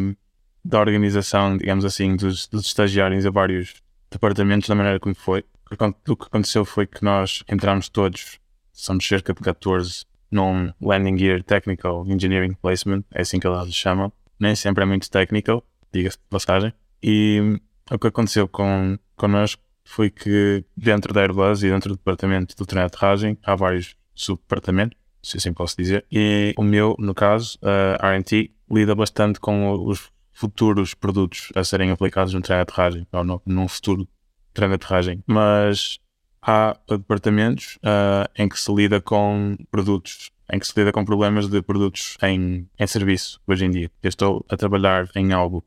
da 0.66 0.80
organização, 0.80 1.56
digamos 1.56 1.86
assim, 1.86 2.16
dos, 2.16 2.48
dos 2.48 2.66
estagiários 2.66 3.28
a 3.28 3.30
vários 3.30 3.76
departamentos 4.10 4.68
da 4.68 4.74
maneira 4.74 5.00
como 5.00 5.14
foi. 5.14 5.46
O 5.72 6.16
que 6.16 6.26
aconteceu 6.26 6.66
foi 6.66 6.88
que 6.88 7.04
nós 7.04 7.44
entramos 7.48 7.90
todos, 7.90 8.40
somos 8.74 9.08
cerca 9.08 9.36
de 9.36 9.42
14 9.42 10.09
num 10.32 10.72
Landing 10.82 11.18
Gear 11.18 11.44
Technical 11.44 12.06
Engineering 12.08 12.54
Placement, 12.54 13.04
é 13.14 13.22
assim 13.22 13.40
que 13.40 13.48
elas 13.48 13.74
chamam. 13.74 14.12
Nem 14.40 14.56
sempre 14.56 14.84
é 14.84 14.86
muito 14.86 15.10
technical, 15.10 15.64
diga-se 15.92 16.18
de 16.18 16.24
passagem. 16.30 16.74
E 17.04 17.60
o 17.92 17.98
que 17.98 18.08
aconteceu 18.08 18.48
com, 18.48 18.98
connosco 19.16 19.62
foi 19.84 20.10
que 20.10 20.64
dentro 20.78 21.14
da 21.14 21.22
Airbus 21.22 21.64
e 21.64 21.70
dentro 21.70 21.90
do 21.90 21.98
departamento 21.98 22.56
do 22.56 22.66
treino 22.66 22.88
de 22.88 22.96
aterragem 22.96 23.38
há 23.44 23.56
vários 23.56 23.96
subdepartamentos, 24.14 24.98
se 25.22 25.38
assim 25.38 25.52
posso 25.52 25.76
dizer. 25.76 26.06
E 26.12 26.54
o 26.58 26.64
meu, 26.64 26.96
no 27.00 27.14
caso, 27.14 27.58
a 28.00 28.12
R&T, 28.12 28.52
lida 28.72 28.94
bastante 28.94 29.40
com 29.40 29.74
os 29.74 30.12
futuros 30.32 30.94
produtos 30.94 31.52
a 31.56 31.64
serem 31.64 31.92
aplicados 31.92 32.34
no 32.34 32.42
treino 32.42 32.64
de 32.64 32.72
aterragem, 32.72 33.08
ou 33.12 33.24
no, 33.24 33.42
num 33.46 33.68
futuro 33.68 34.08
treino 34.54 34.78
de 34.78 34.86
aterragem. 34.86 35.24
Mas 35.26 36.00
há 36.42 36.78
departamentos 36.88 37.78
uh, 37.78 38.30
em 38.36 38.48
que 38.48 38.60
se 38.60 38.74
lida 38.74 39.02
com 39.02 39.58
produtos, 39.70 40.32
em 40.52 40.60
que 40.60 40.68
se 40.68 40.74
lida 40.78 40.92
com 40.92 41.04
problemas 41.04 41.48
de 41.48 41.62
produtos 41.62 42.18
em, 42.22 42.68
em 42.78 42.88
serviço 42.88 43.42
hoje 43.46 43.66
em 43.66 43.72
dia. 43.72 43.92
Eu 44.02 44.10
estou 44.10 44.46
a 44.50 44.58
trabalhar 44.58 45.10
em 45.16 45.34
algo 45.34 45.64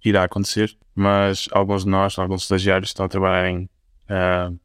que 0.00 0.08
irá 0.08 0.24
acontecer, 0.24 0.76
mas 0.94 1.48
alguns 1.52 1.84
de 1.84 1.90
nós, 1.90 2.18
alguns 2.18 2.42
estagiários, 2.42 2.90
estão 2.90 3.06
a 3.06 3.08
trabalhar 3.08 3.48
em, 3.48 3.64
uh, 4.10 4.58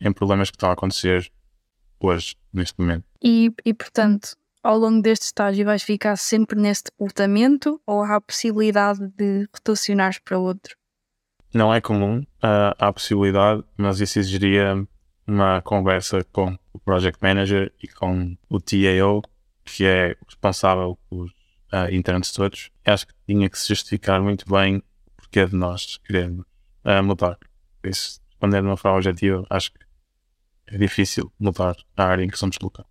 em 0.00 0.12
problemas 0.12 0.50
que 0.50 0.56
estão 0.56 0.70
a 0.70 0.72
acontecer 0.72 1.30
hoje, 2.00 2.36
neste 2.52 2.78
momento. 2.80 3.04
E, 3.22 3.52
e 3.64 3.74
portanto, 3.74 4.36
ao 4.62 4.78
longo 4.78 5.02
deste 5.02 5.24
estágio 5.24 5.64
vais 5.64 5.82
ficar 5.82 6.16
sempre 6.16 6.60
nesse 6.60 6.84
departamento 6.84 7.80
ou 7.86 8.02
há 8.02 8.16
a 8.16 8.20
possibilidade 8.20 9.08
de 9.16 9.48
rotacionares 9.52 10.18
para 10.18 10.38
outro? 10.38 10.76
Não 11.52 11.72
é 11.72 11.80
comum, 11.80 12.20
uh, 12.20 12.74
há 12.78 12.88
a 12.88 12.92
possibilidade, 12.92 13.64
mas 13.76 14.00
isso 14.00 14.18
exigiria 14.18 14.86
uma 15.28 15.60
conversa 15.62 16.24
com 16.32 16.58
o 16.72 16.78
Project 16.78 17.22
Manager 17.22 17.72
e 17.82 17.86
com 17.86 18.36
o 18.48 18.58
TAO, 18.58 19.22
que 19.64 19.84
é 19.84 20.16
responsável 20.26 20.98
pelos 21.08 21.30
uh, 21.72 21.92
internos 21.92 22.32
todos. 22.32 22.70
Acho 22.84 23.06
que 23.06 23.14
tinha 23.26 23.48
que 23.48 23.58
se 23.58 23.68
justificar 23.68 24.20
muito 24.22 24.50
bem 24.50 24.82
porque 25.16 25.40
é 25.40 25.46
de 25.46 25.54
nós 25.54 25.98
queremos 25.98 26.44
uh, 26.84 27.02
mudar. 27.04 27.38
Por 27.80 27.90
isso, 27.90 28.20
respondendo 28.30 28.62
de 28.62 28.68
uma 28.70 28.76
forma 28.76 28.96
objetiva, 28.96 29.46
acho 29.50 29.72
que 29.72 29.78
é 30.68 30.78
difícil 30.78 31.30
mudar 31.38 31.76
a 31.96 32.04
área 32.04 32.24
em 32.24 32.28
que 32.28 32.38
somos 32.38 32.56
colocados. 32.56 32.90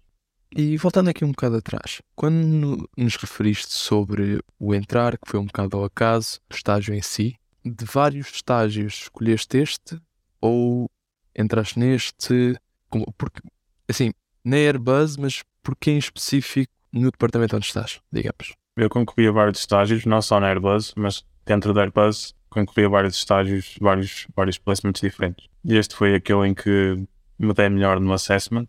E 0.56 0.77
voltando 0.77 1.10
aqui 1.10 1.25
um 1.25 1.32
bocado 1.32 1.58
atrás, 1.58 2.01
quando 2.15 2.89
nos 2.98 3.15
referiste 3.17 3.74
sobre 3.74 4.39
o 4.60 4.74
entrar, 4.74 5.17
que 5.17 5.29
foi 5.29 5.39
um 5.39 5.46
bocado 5.46 5.77
ao 5.77 5.84
acaso, 5.84 6.39
o 6.50 6.56
estágio 6.56 6.94
em 6.94 7.01
si, 7.01 7.36
de 7.65 7.84
vários 7.86 8.27
estágios 8.27 9.01
escolheste 9.03 9.58
este 9.58 10.00
ou 10.39 10.89
entraste 11.38 11.79
neste? 11.79 12.58
Como, 12.89 13.13
porque, 13.17 13.41
assim, 13.88 14.12
na 14.44 14.58
Airbus, 14.58 15.17
mas 15.17 15.44
porquê 15.62 15.91
em 15.91 15.98
específico 15.98 16.72
no 16.91 17.12
departamento 17.12 17.56
onde 17.56 17.65
estás, 17.65 18.00
digamos? 18.12 18.53
Eu 18.75 18.89
concorri 18.89 19.27
a 19.27 19.32
vários 19.32 19.60
estágios, 19.60 20.06
não 20.06 20.22
só 20.22 20.39
na 20.39 20.48
Airbus, 20.48 20.94
mas 20.96 21.24
dentro 21.46 21.74
da 21.74 21.82
Airbus 21.82 22.34
concorri 22.50 22.86
a 22.86 22.89
vários 22.89 23.15
estágios, 23.15 23.75
vários, 23.79 24.27
vários 24.36 24.58
placements 24.58 25.01
diferentes. 25.01 25.48
E 25.63 25.75
este 25.75 25.96
foi 25.96 26.15
aquele 26.15 26.48
em 26.48 26.53
que 26.53 27.08
me 27.38 27.53
dei 27.53 27.70
melhor 27.70 28.00
no 28.00 28.13
assessment. 28.13 28.67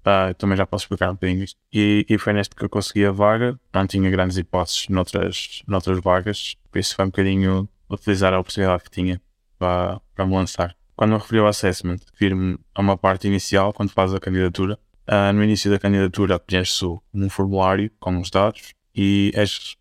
Uh, 0.00 0.32
também 0.38 0.56
já 0.56 0.64
posso 0.64 0.84
explicar 0.84 1.10
um 1.10 1.14
bocadinho 1.14 1.44
isto. 1.44 1.58
E, 1.72 2.06
e, 2.08 2.16
foi 2.16 2.32
neste 2.32 2.54
que 2.54 2.64
eu 2.64 2.68
consegui 2.68 3.04
a 3.04 3.12
vaga. 3.12 3.60
Não 3.74 3.86
tinha 3.86 4.10
grandes 4.10 4.38
hipóteses 4.38 4.88
noutras, 4.88 5.62
noutras 5.66 6.00
vagas, 6.00 6.54
por 6.70 6.78
isso 6.78 6.94
foi 6.94 7.04
um 7.04 7.08
bocadinho 7.08 7.68
utilizar 7.90 8.32
a 8.32 8.40
oportunidade 8.40 8.84
que 8.84 8.90
tinha 8.90 9.20
para, 9.58 10.00
para 10.14 10.26
me 10.26 10.34
lançar. 10.34 10.74
Quando 10.98 11.12
me 11.12 11.18
referi 11.18 11.38
ao 11.38 11.46
assessment, 11.46 11.98
refiro-me 12.10 12.58
a 12.74 12.80
uma 12.80 12.98
parte 12.98 13.28
inicial, 13.28 13.72
quando 13.72 13.90
faz 13.90 14.12
a 14.12 14.18
candidatura. 14.18 14.76
Uh, 15.06 15.32
no 15.32 15.44
início 15.44 15.70
da 15.70 15.78
candidatura, 15.78 16.40
preenches 16.40 16.82
um 16.82 17.30
formulário 17.30 17.88
com 18.00 18.18
os 18.18 18.28
dados 18.30 18.74
e 18.92 19.30
és 19.32 19.76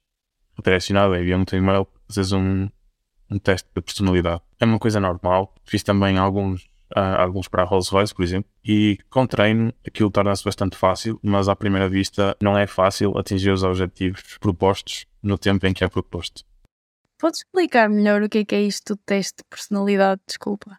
redirecionado, 0.56 1.16
envia-me 1.16 1.44
um 1.52 1.58
e-mail, 1.58 1.88
fazes 2.08 2.32
um, 2.34 2.70
um 3.32 3.40
teste 3.40 3.68
de 3.76 3.82
personalidade. 3.82 4.44
É 4.60 4.66
uma 4.66 4.78
coisa 4.78 5.00
normal. 5.00 5.56
Fiz 5.66 5.82
também 5.82 6.20
alguns, 6.20 6.66
uh, 6.96 7.18
alguns 7.18 7.48
para 7.48 7.64
a 7.64 7.66
Rolls-Royce, 7.66 8.14
por 8.14 8.22
exemplo, 8.22 8.52
e 8.64 9.00
com 9.10 9.26
treino 9.26 9.74
aquilo 9.88 10.12
torna-se 10.12 10.44
bastante 10.44 10.78
fácil, 10.78 11.20
mas 11.24 11.50
à 11.50 11.56
primeira 11.56 11.90
vista 11.90 12.38
não 12.40 12.56
é 12.56 12.68
fácil 12.68 13.18
atingir 13.18 13.50
os 13.50 13.64
objetivos 13.64 14.38
propostos 14.40 15.08
no 15.24 15.36
tempo 15.36 15.66
em 15.66 15.74
que 15.74 15.84
é 15.84 15.88
proposto. 15.88 16.44
Podes 17.18 17.40
explicar 17.40 17.90
melhor 17.90 18.22
o 18.22 18.30
que 18.30 18.38
é, 18.38 18.46
que 18.46 18.54
é 18.54 18.62
isto 18.62 18.94
do 18.94 19.02
teste 19.04 19.38
de 19.38 19.50
personalidade? 19.50 20.22
Desculpa. 20.28 20.78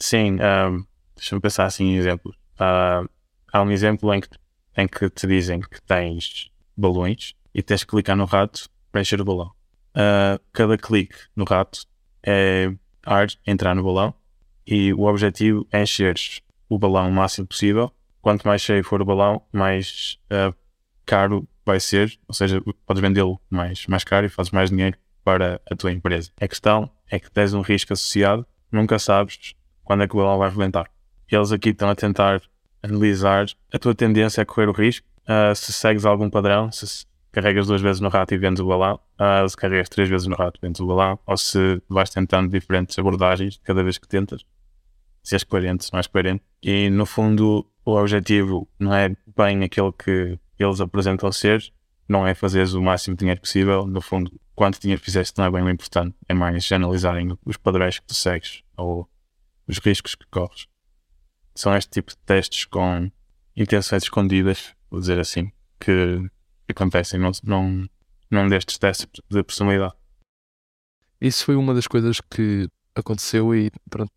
Sim, 0.00 0.34
um, 0.34 0.84
deixa-me 1.16 1.40
pensar 1.40 1.66
assim 1.66 1.84
em 1.84 1.96
exemplos. 1.96 2.36
Uh, 2.54 3.08
há 3.52 3.62
um 3.62 3.70
exemplo 3.70 4.12
em 4.14 4.20
que, 4.20 4.28
em 4.76 4.86
que 4.86 5.10
te 5.10 5.26
dizem 5.26 5.60
que 5.60 5.82
tens 5.82 6.50
balões 6.76 7.34
e 7.52 7.62
tens 7.62 7.82
que 7.82 7.90
clicar 7.90 8.16
no 8.16 8.24
rato 8.24 8.68
para 8.92 9.00
encher 9.00 9.20
o 9.20 9.24
balão. 9.24 9.52
Uh, 9.90 10.40
cada 10.52 10.78
clique 10.78 11.16
no 11.34 11.44
rato 11.44 11.80
é 12.22 12.72
ar 13.04 13.26
entrar 13.46 13.74
no 13.74 13.82
balão 13.82 14.14
e 14.66 14.92
o 14.92 15.02
objetivo 15.02 15.66
é 15.72 15.82
encher 15.82 16.16
o 16.68 16.78
balão 16.78 17.08
o 17.08 17.12
máximo 17.12 17.46
possível. 17.46 17.92
Quanto 18.20 18.46
mais 18.46 18.62
cheio 18.62 18.84
for 18.84 19.00
o 19.00 19.04
balão, 19.04 19.42
mais 19.52 20.18
uh, 20.30 20.54
caro 21.04 21.48
vai 21.64 21.80
ser, 21.80 22.18
ou 22.28 22.34
seja, 22.34 22.62
podes 22.86 23.00
vendê-lo 23.00 23.40
mais, 23.50 23.86
mais 23.86 24.04
caro 24.04 24.26
e 24.26 24.28
fazes 24.28 24.52
mais 24.52 24.70
dinheiro 24.70 24.96
para 25.24 25.60
a 25.70 25.74
tua 25.74 25.92
empresa. 25.92 26.30
A 26.40 26.46
questão 26.46 26.90
é 27.10 27.18
que 27.18 27.30
tens 27.30 27.52
um 27.54 27.60
risco 27.60 27.92
associado, 27.92 28.46
nunca 28.70 28.98
sabes 28.98 29.54
quando 29.88 30.02
é 30.02 30.06
que 30.06 30.14
o 30.14 30.18
balão 30.18 30.36
vai 30.36 30.50
rebentar. 30.50 30.86
Eles 31.30 31.50
aqui 31.50 31.70
estão 31.70 31.88
a 31.88 31.94
tentar 31.94 32.42
analisar 32.82 33.46
a 33.72 33.78
tua 33.78 33.94
tendência 33.94 34.42
a 34.42 34.44
correr 34.44 34.68
o 34.68 34.72
risco, 34.72 35.06
uh, 35.22 35.54
se 35.54 35.72
segues 35.72 36.04
algum 36.04 36.28
padrão, 36.28 36.70
se 36.70 37.06
carregas 37.32 37.68
duas 37.68 37.80
vezes 37.80 37.98
no 37.98 38.10
rato 38.10 38.34
e 38.34 38.36
vendes 38.36 38.60
o 38.60 38.66
balão, 38.66 39.00
uh, 39.18 39.48
se 39.48 39.56
carregas 39.56 39.88
três 39.88 40.06
vezes 40.06 40.26
no 40.26 40.36
rato 40.36 40.58
e 40.58 40.66
vendes 40.66 40.78
o 40.78 40.86
balão, 40.86 41.18
ou 41.26 41.38
se 41.38 41.80
vais 41.88 42.10
tentando 42.10 42.50
diferentes 42.50 42.98
abordagens 42.98 43.58
cada 43.64 43.82
vez 43.82 43.96
que 43.96 44.06
tentas, 44.06 44.44
se 45.22 45.34
és 45.34 45.42
coerente, 45.42 45.86
se 45.86 45.92
não 45.94 46.00
és 46.00 46.06
coerente. 46.06 46.44
E 46.62 46.90
no 46.90 47.06
fundo, 47.06 47.66
o 47.82 47.92
objetivo 47.92 48.68
não 48.78 48.92
é 48.92 49.16
bem 49.34 49.64
aquele 49.64 49.92
que 49.92 50.38
eles 50.58 50.82
apresentam 50.82 51.32
ser, 51.32 51.62
não 52.06 52.26
é 52.26 52.34
fazeres 52.34 52.74
o 52.74 52.82
máximo 52.82 53.16
de 53.16 53.20
dinheiro 53.20 53.40
possível. 53.40 53.86
No 53.86 54.02
fundo, 54.02 54.30
quanto 54.54 54.78
dinheiro 54.78 55.02
fizeste 55.02 55.38
não 55.38 55.46
é 55.46 55.50
bem 55.50 55.62
o 55.62 55.70
importante, 55.70 56.14
é 56.28 56.34
mais 56.34 56.70
analisarem 56.72 57.38
os 57.42 57.56
padrões 57.56 57.98
que 57.98 58.06
tu 58.06 58.14
segues 58.14 58.62
ou 58.76 59.08
os 59.68 59.78
riscos 59.78 60.14
que 60.14 60.26
corres. 60.30 60.66
São 61.54 61.76
este 61.76 61.90
tipo 61.90 62.10
de 62.10 62.18
testes 62.18 62.64
com 62.64 63.10
intenções 63.56 64.04
escondidas, 64.04 64.74
vou 64.90 65.00
dizer 65.00 65.18
assim, 65.18 65.52
que 65.78 66.28
acontecem 66.68 67.20
num, 67.20 67.32
num, 67.42 67.86
num 68.30 68.48
destes 68.48 68.78
testes 68.78 69.06
de 69.28 69.42
personalidade. 69.42 69.94
Isso 71.20 71.44
foi 71.44 71.56
uma 71.56 71.74
das 71.74 71.86
coisas 71.86 72.20
que 72.20 72.68
aconteceu 72.94 73.54
e 73.54 73.70
pronto, 73.90 74.12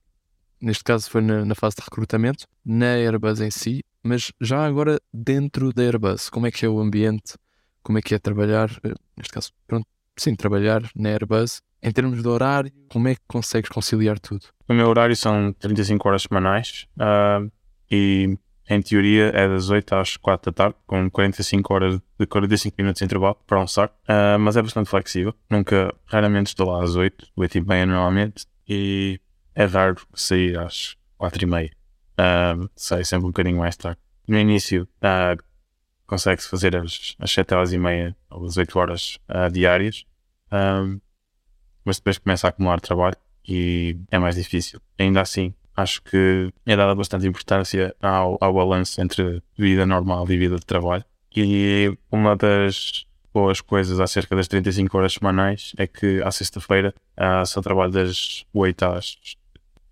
neste 0.62 0.84
caso 0.84 1.10
foi 1.10 1.22
na, 1.22 1.44
na, 1.44 1.56
fase 1.56 1.76
de 1.78 1.84
recrutamento, 1.84 2.46
na 2.64 2.94
Airbus 2.94 3.42
em 3.42 3.50
si, 3.50 3.84
mas 4.04 4.32
já 4.40 4.66
agora 4.66 5.00
dentro 5.12 5.74
da 5.74 5.84
Airbus, 5.84 6.30
como 6.30 6.46
é 6.46 6.52
que 6.52 6.66
é 6.66 6.70
o 6.70 6.80
ambiente? 6.80 7.36
como 7.84 7.98
é 7.98 8.02
que 8.02 8.16
é 8.16 8.20
trabalhar, 8.20 8.70
eh, 8.84 8.94
neste 9.18 9.34
caso, 9.34 9.52
pronto, 9.68 9.88
sim, 10.18 10.36
trabalhar 10.36 10.90
na 10.96 11.10
Airbus. 11.10 11.62
Em 11.84 11.92
termos 11.92 12.22
de 12.22 12.28
horário, 12.28 12.72
como 12.90 13.08
é 13.08 13.16
que 13.16 13.22
consegues 13.28 13.70
conciliar 13.70 14.20
tudo? 14.20 14.46
O 14.70 14.74
meu 14.74 14.88
horário 14.88 15.16
são 15.16 15.52
35 15.54 16.08
horas 16.08 16.24
semanais 16.24 16.88
uh, 16.98 17.52
e 17.90 18.38
em 18.70 18.82
teoria 18.82 19.32
é 19.34 19.48
das 19.48 19.70
8 19.70 19.96
às 19.96 20.16
4 20.16 20.52
da 20.52 20.56
tarde, 20.56 20.76
com 20.86 21.10
45 21.10 21.74
horas 21.74 22.00
de 22.20 22.26
45 22.28 22.76
minutos 22.78 23.00
de 23.00 23.06
intervalo 23.06 23.36
para 23.48 23.58
almoçar, 23.58 23.88
uh, 23.88 24.40
mas 24.40 24.56
é 24.56 24.62
bastante 24.62 24.90
flexível. 24.90 25.34
Nunca, 25.50 25.94
raramente 26.06 26.48
estou 26.48 26.70
lá 26.70 26.84
às 26.84 26.96
8, 26.96 27.28
8 27.36 27.58
e 27.58 27.62
meia 27.62 27.86
normalmente, 27.86 28.46
e 28.70 29.20
é 29.56 29.66
raro 29.66 29.98
sair 30.14 30.58
às 30.58 30.96
4 31.18 31.44
e 31.44 31.46
meia. 31.48 31.72
Uh, 32.14 32.70
saio 32.76 33.06
sempre 33.06 33.26
um 33.26 33.32
bocadinho 33.32 33.58
mais 33.58 33.76
tarde. 33.76 34.00
No 34.28 34.38
início, 34.38 34.84
uh, 34.84 35.44
consegue-se 36.06 36.48
fazer 36.48 36.78
as 36.78 37.16
7 37.26 37.54
horas 37.56 37.74
e 37.74 37.78
meia 37.78 38.16
ou 38.30 38.46
as 38.46 38.56
8 38.56 38.80
horas 38.80 39.18
uh, 39.28 39.52
diárias, 39.52 40.06
mas 41.86 41.98
depois 41.98 42.18
começa 42.18 42.48
a 42.48 42.50
acumular 42.50 42.80
trabalho 42.80 43.16
e 43.48 43.98
é 44.10 44.20
mais 44.20 44.36
difícil. 44.36 44.80
Ainda 44.98 45.22
assim, 45.22 45.54
acho 45.76 46.02
que 46.04 46.54
é 46.66 46.76
dada 46.76 46.96
bastante 46.96 47.28
importância 47.28 47.96
ao, 48.02 48.38
ao 48.40 48.54
balanço 48.54 49.02
entre 49.02 49.42
vida 49.58 49.86
normal 49.86 50.30
e 50.30 50.38
vida 50.38 50.56
de 50.56 50.66
trabalho. 50.66 51.04
E 51.36 51.98
uma 52.12 52.36
das 52.36 53.06
boas 53.34 53.62
coisas 53.62 54.00
acerca 54.00 54.36
das 54.36 54.48
35 54.48 54.98
horas 54.98 55.14
semanais 55.14 55.74
é 55.78 55.88
que 55.88 56.22
à 56.22 56.32
sexta-feira 56.32 56.94
uh, 57.18 57.46
só 57.46 57.62
trabalho 57.62 57.92
das 57.92 58.46
8 58.54 58.86
às 58.86 59.18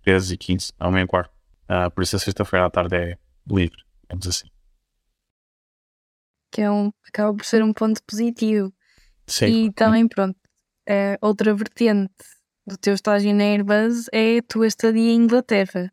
13 0.02 0.34
e 0.34 0.36
15, 0.36 0.72
ao 0.78 0.92
meio 0.92 1.06
quarto. 1.06 1.32
Uh, 1.68 1.90
por 1.90 2.02
isso 2.02 2.16
a 2.16 2.18
sexta-feira 2.18 2.66
à 2.66 2.70
tarde 2.70 2.96
é 2.96 3.18
livre, 3.48 3.82
digamos 4.02 4.26
assim. 4.26 4.48
Que 6.52 6.62
é 6.62 6.70
um, 6.70 6.90
acaba 7.08 7.34
por 7.34 7.44
ser 7.44 7.62
um 7.62 7.72
ponto 7.72 8.02
positivo. 8.02 8.72
Sim. 9.26 9.46
E 9.46 9.72
também, 9.72 10.08
pronto, 10.08 10.36
é 10.90 11.16
outra 11.20 11.54
vertente 11.54 12.12
do 12.66 12.76
teu 12.76 12.94
estágio 12.94 13.32
na 13.32 13.44
Airbus 13.44 14.08
é 14.12 14.38
a 14.38 14.42
tua 14.42 14.66
estadia 14.66 15.12
em 15.12 15.22
Inglaterra. 15.22 15.92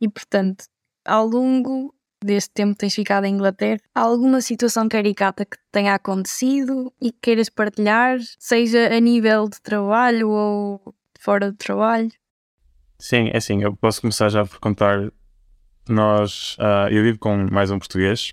E, 0.00 0.08
portanto, 0.08 0.64
ao 1.04 1.26
longo 1.28 1.94
deste 2.24 2.50
tempo 2.52 2.72
que 2.72 2.80
tens 2.80 2.94
ficado 2.94 3.24
em 3.24 3.34
Inglaterra, 3.34 3.78
há 3.94 4.00
alguma 4.00 4.40
situação 4.40 4.88
caricata 4.88 5.44
que 5.44 5.56
tenha 5.70 5.94
acontecido 5.94 6.92
e 7.00 7.12
que 7.12 7.18
queiras 7.22 7.48
partilhar, 7.48 8.18
seja 8.38 8.92
a 8.92 8.98
nível 8.98 9.48
de 9.48 9.60
trabalho 9.60 10.30
ou 10.30 10.94
fora 11.20 11.52
do 11.52 11.56
trabalho? 11.56 12.10
Sim, 12.98 13.30
é 13.32 13.36
assim, 13.36 13.62
eu 13.62 13.76
posso 13.76 14.00
começar 14.00 14.28
já 14.28 14.44
por 14.44 14.58
contar. 14.58 15.12
Nós, 15.88 16.56
uh, 16.58 16.88
eu 16.90 17.02
vivo 17.02 17.18
com 17.18 17.48
mais 17.50 17.70
um 17.70 17.78
português, 17.78 18.32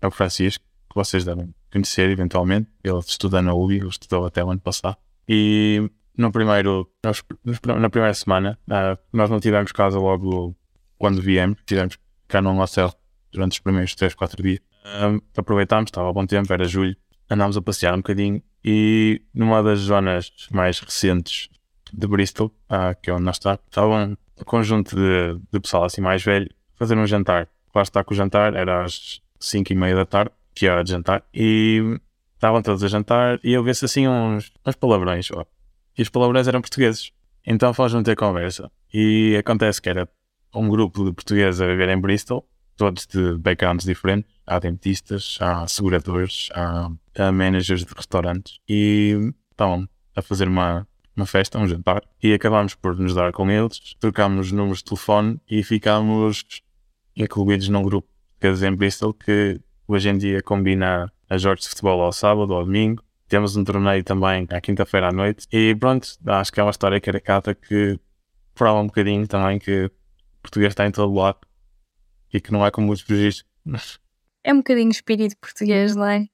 é 0.00 0.06
o 0.06 0.10
Francisco, 0.10 0.64
que 0.88 0.94
vocês 0.94 1.24
devem 1.24 1.54
conhecer 1.70 2.10
eventualmente. 2.10 2.68
Ele 2.82 2.98
estuda 2.98 3.40
na 3.40 3.54
UBI, 3.54 3.76
ele 3.76 3.88
estudou 3.88 4.26
até 4.26 4.42
o 4.44 4.50
ano 4.50 4.60
passado. 4.60 4.98
E 5.32 5.88
no 6.18 6.32
primeiro, 6.32 6.90
nós, 7.04 7.22
na 7.64 7.88
primeira 7.88 8.12
semana, 8.14 8.58
uh, 8.66 8.98
nós 9.12 9.30
não 9.30 9.38
tivemos 9.38 9.70
casa 9.70 9.96
logo 9.96 10.56
quando 10.98 11.22
viemos, 11.22 11.56
tivemos 11.64 11.96
cá 12.26 12.42
num 12.42 12.58
hotel 12.58 12.92
durante 13.30 13.52
os 13.52 13.58
primeiros 13.60 13.94
3, 13.94 14.12
4 14.12 14.42
dias. 14.42 14.58
Uh, 14.84 15.22
aproveitámos, 15.36 15.86
estava 15.86 16.10
a 16.10 16.12
bom 16.12 16.26
tempo, 16.26 16.52
era 16.52 16.64
julho, 16.64 16.96
andámos 17.30 17.56
a 17.56 17.62
passear 17.62 17.94
um 17.94 17.98
bocadinho 17.98 18.42
e 18.64 19.22
numa 19.32 19.62
das 19.62 19.78
zonas 19.78 20.32
mais 20.50 20.80
recentes 20.80 21.48
de 21.92 22.08
Bristol, 22.08 22.52
uh, 22.68 23.00
que 23.00 23.08
é 23.08 23.14
onde 23.14 23.22
nós 23.22 23.36
estamos, 23.36 23.60
estava 23.66 24.04
um 24.06 24.16
conjunto 24.44 24.96
de, 24.96 25.40
de 25.52 25.60
pessoal 25.60 25.84
assim 25.84 26.00
mais 26.00 26.24
velho 26.24 26.50
fazer 26.74 26.98
um 26.98 27.06
jantar. 27.06 27.48
Lá 27.72 27.82
está 27.82 28.02
com 28.02 28.12
o 28.12 28.16
jantar, 28.16 28.54
era 28.54 28.84
às 28.84 29.22
5 29.38 29.72
e 29.72 29.76
meia 29.76 29.94
da 29.94 30.04
tarde, 30.04 30.32
que 30.56 30.66
era 30.66 30.82
de 30.82 30.90
jantar, 30.90 31.22
e 31.32 32.00
estavam 32.40 32.62
todos 32.62 32.82
a 32.82 32.88
jantar 32.88 33.38
e 33.44 33.52
eu 33.52 33.62
vi-se 33.62 33.84
assim 33.84 34.08
uns, 34.08 34.50
uns 34.66 34.74
palavrões. 34.74 35.30
Ó 35.30 35.44
e 36.00 36.02
os 36.02 36.08
palavrões 36.08 36.48
eram 36.48 36.62
portugueses. 36.62 37.12
Então 37.46 37.74
fomos 37.74 37.92
ter 38.02 38.16
conversa. 38.16 38.70
E 38.92 39.36
acontece 39.38 39.82
que 39.82 39.90
era 39.90 40.08
um 40.54 40.66
grupo 40.66 41.04
de 41.04 41.12
portugueses 41.12 41.60
a 41.60 41.66
viver 41.66 41.90
em 41.90 42.00
Bristol, 42.00 42.48
todos 42.74 43.06
de 43.06 43.36
backgrounds 43.36 43.84
diferentes. 43.84 44.30
Há 44.46 44.58
dentistas, 44.58 45.36
há 45.40 45.66
seguradores, 45.66 46.48
há, 46.54 46.90
há 47.18 47.32
managers 47.32 47.84
de 47.84 47.92
restaurantes. 47.94 48.58
E 48.66 49.32
estavam 49.50 49.86
a 50.16 50.22
fazer 50.22 50.48
uma, 50.48 50.88
uma 51.14 51.26
festa, 51.26 51.58
um 51.58 51.68
jantar. 51.68 52.02
E 52.22 52.32
acabámos 52.32 52.74
por 52.74 52.96
nos 52.96 53.14
dar 53.14 53.30
com 53.32 53.50
eles, 53.50 53.94
trocámos 54.00 54.50
números 54.50 54.78
de 54.78 54.84
telefone 54.84 55.38
e 55.50 55.62
ficámos 55.62 56.62
incluídos 57.14 57.68
num 57.68 57.82
grupo 57.82 58.08
de 58.08 58.14
portugueses 58.32 58.62
em 58.62 58.74
Bristol 58.74 59.12
que 59.12 59.60
hoje 59.86 60.08
em 60.08 60.16
dia 60.16 60.42
combina 60.42 61.12
a 61.30 61.38
jogos 61.38 61.62
de 61.62 61.70
futebol 61.70 62.02
ao 62.02 62.12
sábado 62.12 62.50
ou 62.50 62.58
ao 62.58 62.64
domingo 62.64 63.02
temos 63.28 63.56
um 63.56 63.62
torneio 63.62 64.02
também 64.02 64.46
à 64.50 64.60
quinta-feira 64.60 65.08
à 65.08 65.12
noite. 65.12 65.46
E 65.52 65.74
pronto, 65.76 66.08
acho 66.26 66.52
que 66.52 66.58
é 66.58 66.64
uma 66.64 66.72
história 66.72 67.00
caricata 67.00 67.54
que 67.54 67.98
prova 68.52 68.80
um 68.80 68.86
bocadinho 68.86 69.26
também 69.28 69.60
que 69.60 69.84
o 69.84 69.90
português 70.42 70.72
está 70.72 70.84
em 70.84 70.90
todo 70.90 71.14
lado 71.14 71.38
e 72.32 72.40
que 72.40 72.52
não 72.52 72.66
é 72.66 72.72
como 72.72 72.88
muitos 72.88 73.04
registros. 73.04 73.48
É 74.42 74.54
um 74.54 74.56
bocadinho 74.56 74.90
espírito 74.90 75.36
português, 75.36 75.94
não 75.94 76.06
é? 76.06 76.26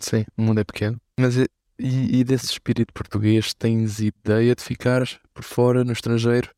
Sim, 0.00 0.24
o 0.36 0.42
mundo 0.42 0.58
é 0.58 0.64
pequeno. 0.64 1.00
Mas 1.16 1.36
e, 1.36 1.46
e 1.78 2.24
desse 2.24 2.46
espírito 2.46 2.92
português, 2.92 3.54
tens 3.54 4.00
ideia 4.00 4.52
de 4.56 4.64
ficar 4.64 5.04
por 5.32 5.44
fora, 5.44 5.84
no 5.84 5.92
estrangeiro? 5.92 6.50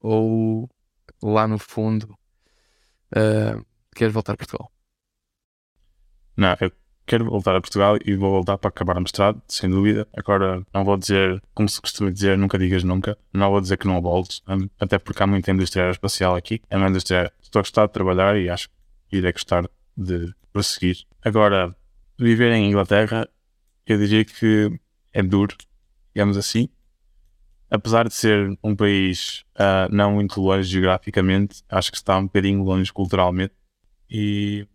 Ou 0.00 0.66
lá 1.22 1.46
no 1.46 1.58
fundo, 1.58 2.16
uh, 3.14 3.62
queres 3.94 4.14
voltar 4.14 4.32
a 4.32 4.36
Portugal? 4.38 4.72
Não, 6.36 6.56
eu 6.60 6.72
quero 7.06 7.24
voltar 7.24 7.54
a 7.54 7.60
Portugal 7.60 7.98
e 8.04 8.14
vou 8.14 8.30
voltar 8.30 8.58
para 8.58 8.68
acabar 8.68 8.96
o 8.96 9.00
mestrado, 9.00 9.40
sem 9.48 9.68
dúvida. 9.68 10.06
Agora, 10.16 10.64
não 10.72 10.84
vou 10.84 10.96
dizer, 10.96 11.42
como 11.54 11.68
se 11.68 11.80
costuma 11.80 12.10
dizer, 12.10 12.38
nunca 12.38 12.58
digas 12.58 12.84
nunca. 12.84 13.18
Não 13.32 13.50
vou 13.50 13.60
dizer 13.60 13.76
que 13.76 13.86
não 13.86 14.00
volto, 14.00 14.40
até 14.80 14.98
porque 14.98 15.22
há 15.22 15.26
muita 15.26 15.50
indústria 15.50 15.82
aeroespacial 15.84 16.36
aqui. 16.36 16.62
É 16.70 16.76
uma 16.76 16.88
indústria 16.88 17.32
estou 17.42 17.60
a 17.60 17.62
gostar 17.62 17.86
de 17.86 17.92
trabalhar 17.92 18.38
e 18.38 18.48
acho 18.48 18.68
que 19.08 19.16
irei 19.16 19.32
gostar 19.32 19.68
de 19.96 20.34
prosseguir. 20.52 21.04
Agora, 21.22 21.76
viver 22.18 22.52
em 22.52 22.68
Inglaterra, 22.68 23.28
eu 23.86 23.98
diria 23.98 24.24
que 24.24 24.80
é 25.12 25.22
duro, 25.22 25.54
digamos 26.14 26.36
assim. 26.36 26.68
Apesar 27.70 28.06
de 28.06 28.14
ser 28.14 28.58
um 28.62 28.76
país 28.76 29.44
uh, 29.56 29.94
não 29.94 30.12
muito 30.12 30.40
longe 30.40 30.68
geograficamente, 30.68 31.62
acho 31.68 31.90
que 31.90 31.96
está 31.96 32.18
um 32.18 32.24
bocadinho 32.24 32.62
longe 32.62 32.92
culturalmente. 32.92 33.54
E 34.10 34.66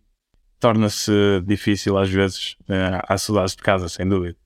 torna-se 0.58 1.12
difícil 1.46 1.96
às 1.96 2.10
vezes. 2.10 2.56
Uh, 2.62 3.00
há 3.08 3.18
saudades 3.18 3.54
de 3.54 3.62
casa, 3.62 3.88
sem 3.88 4.08
dúvida. 4.08 4.36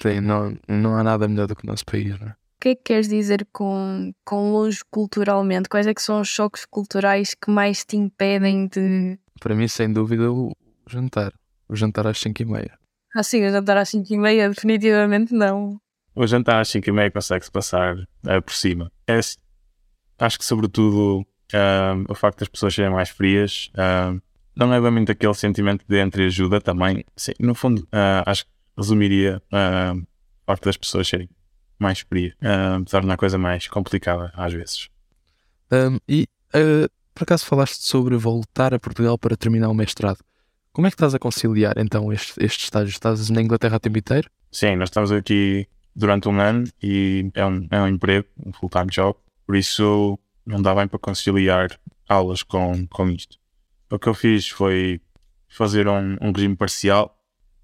Sim, 0.00 0.20
não, 0.20 0.56
não 0.68 0.96
há 0.96 1.02
nada 1.02 1.26
melhor 1.26 1.46
do 1.46 1.56
que 1.56 1.64
o 1.64 1.66
nosso 1.66 1.84
país, 1.84 2.18
não 2.18 2.28
é? 2.28 2.30
O 2.30 2.60
que 2.60 2.68
é 2.70 2.74
que 2.74 2.82
queres 2.82 3.08
dizer 3.08 3.46
com, 3.52 4.12
com 4.24 4.50
longe 4.50 4.80
culturalmente? 4.90 5.68
Quais 5.68 5.86
é 5.86 5.94
que 5.94 6.02
são 6.02 6.20
os 6.20 6.28
choques 6.28 6.64
culturais 6.64 7.32
que 7.34 7.50
mais 7.50 7.84
te 7.84 7.96
impedem 7.96 8.66
de... 8.66 9.16
Para 9.40 9.54
mim, 9.54 9.68
sem 9.68 9.92
dúvida, 9.92 10.32
o 10.32 10.52
jantar. 10.88 11.32
O 11.68 11.76
jantar 11.76 12.06
às 12.08 12.18
5 12.18 12.42
e 12.42 12.44
meia. 12.44 12.78
Ah 13.14 13.22
sim, 13.22 13.46
o 13.46 13.50
jantar 13.50 13.76
às 13.76 13.90
5 13.90 14.12
e 14.12 14.18
meia 14.18 14.48
definitivamente 14.48 15.32
não. 15.32 15.80
O 16.16 16.26
jantar 16.26 16.60
às 16.60 16.68
5 16.68 16.88
e 16.88 16.92
meia 16.92 17.10
consegue-se 17.12 17.50
passar 17.50 17.96
uh, 17.96 18.42
por 18.44 18.52
cima. 18.52 18.90
É, 19.06 19.20
acho 20.18 20.38
que 20.38 20.44
sobretudo 20.44 21.20
uh, 21.20 22.04
o 22.08 22.14
facto 22.14 22.40
das 22.40 22.48
pessoas 22.48 22.74
serem 22.74 22.90
mais 22.90 23.08
frias 23.08 23.70
não 24.66 24.74
é 24.74 24.80
bem 24.80 24.90
muito 24.90 25.12
aquele 25.12 25.34
sentimento 25.34 25.84
de 25.88 26.02
entreajuda 26.02 26.60
também. 26.60 27.04
Sim, 27.16 27.32
no 27.38 27.54
fundo, 27.54 27.82
uh, 27.82 28.26
acho 28.26 28.44
que 28.44 28.50
resumiria 28.76 29.40
uh, 29.52 29.96
o 29.96 30.06
facto 30.46 30.64
das 30.64 30.76
pessoas 30.76 31.06
serem 31.06 31.28
mais 31.78 32.00
frias, 32.00 32.34
uh, 32.34 32.84
torna 32.84 33.14
a 33.14 33.16
coisa 33.16 33.38
mais 33.38 33.68
complicada 33.68 34.32
às 34.34 34.52
vezes. 34.52 34.88
Um, 35.70 35.98
e 36.08 36.26
uh, 36.54 36.90
por 37.14 37.22
acaso 37.22 37.44
falaste 37.46 37.82
sobre 37.82 38.16
voltar 38.16 38.74
a 38.74 38.80
Portugal 38.80 39.16
para 39.16 39.36
terminar 39.36 39.68
o 39.68 39.74
mestrado. 39.74 40.18
Como 40.72 40.86
é 40.86 40.90
que 40.90 40.94
estás 40.94 41.14
a 41.14 41.18
conciliar 41.18 41.78
então 41.78 42.12
este, 42.12 42.32
este 42.44 42.64
estágio? 42.64 42.90
Estás 42.90 43.30
na 43.30 43.40
Inglaterra 43.40 43.76
o 43.76 43.80
tempo 43.80 43.98
inteiro? 43.98 44.28
Sim, 44.50 44.76
nós 44.76 44.88
estamos 44.88 45.12
aqui 45.12 45.68
durante 45.94 46.28
um 46.28 46.40
ano 46.40 46.64
e 46.82 47.30
é 47.34 47.46
um, 47.46 47.66
é 47.70 47.80
um 47.80 47.88
emprego, 47.88 48.26
um 48.44 48.52
full-time 48.52 48.86
job, 48.86 49.16
por 49.46 49.56
isso 49.56 50.18
não 50.44 50.60
dá 50.60 50.74
bem 50.74 50.88
para 50.88 50.98
conciliar 50.98 51.78
aulas 52.08 52.42
com, 52.42 52.86
com 52.88 53.08
isto 53.10 53.37
o 53.90 53.98
que 53.98 54.08
eu 54.08 54.14
fiz 54.14 54.48
foi 54.48 55.00
fazer 55.48 55.88
um, 55.88 56.16
um 56.20 56.32
regime 56.32 56.56
parcial 56.56 57.16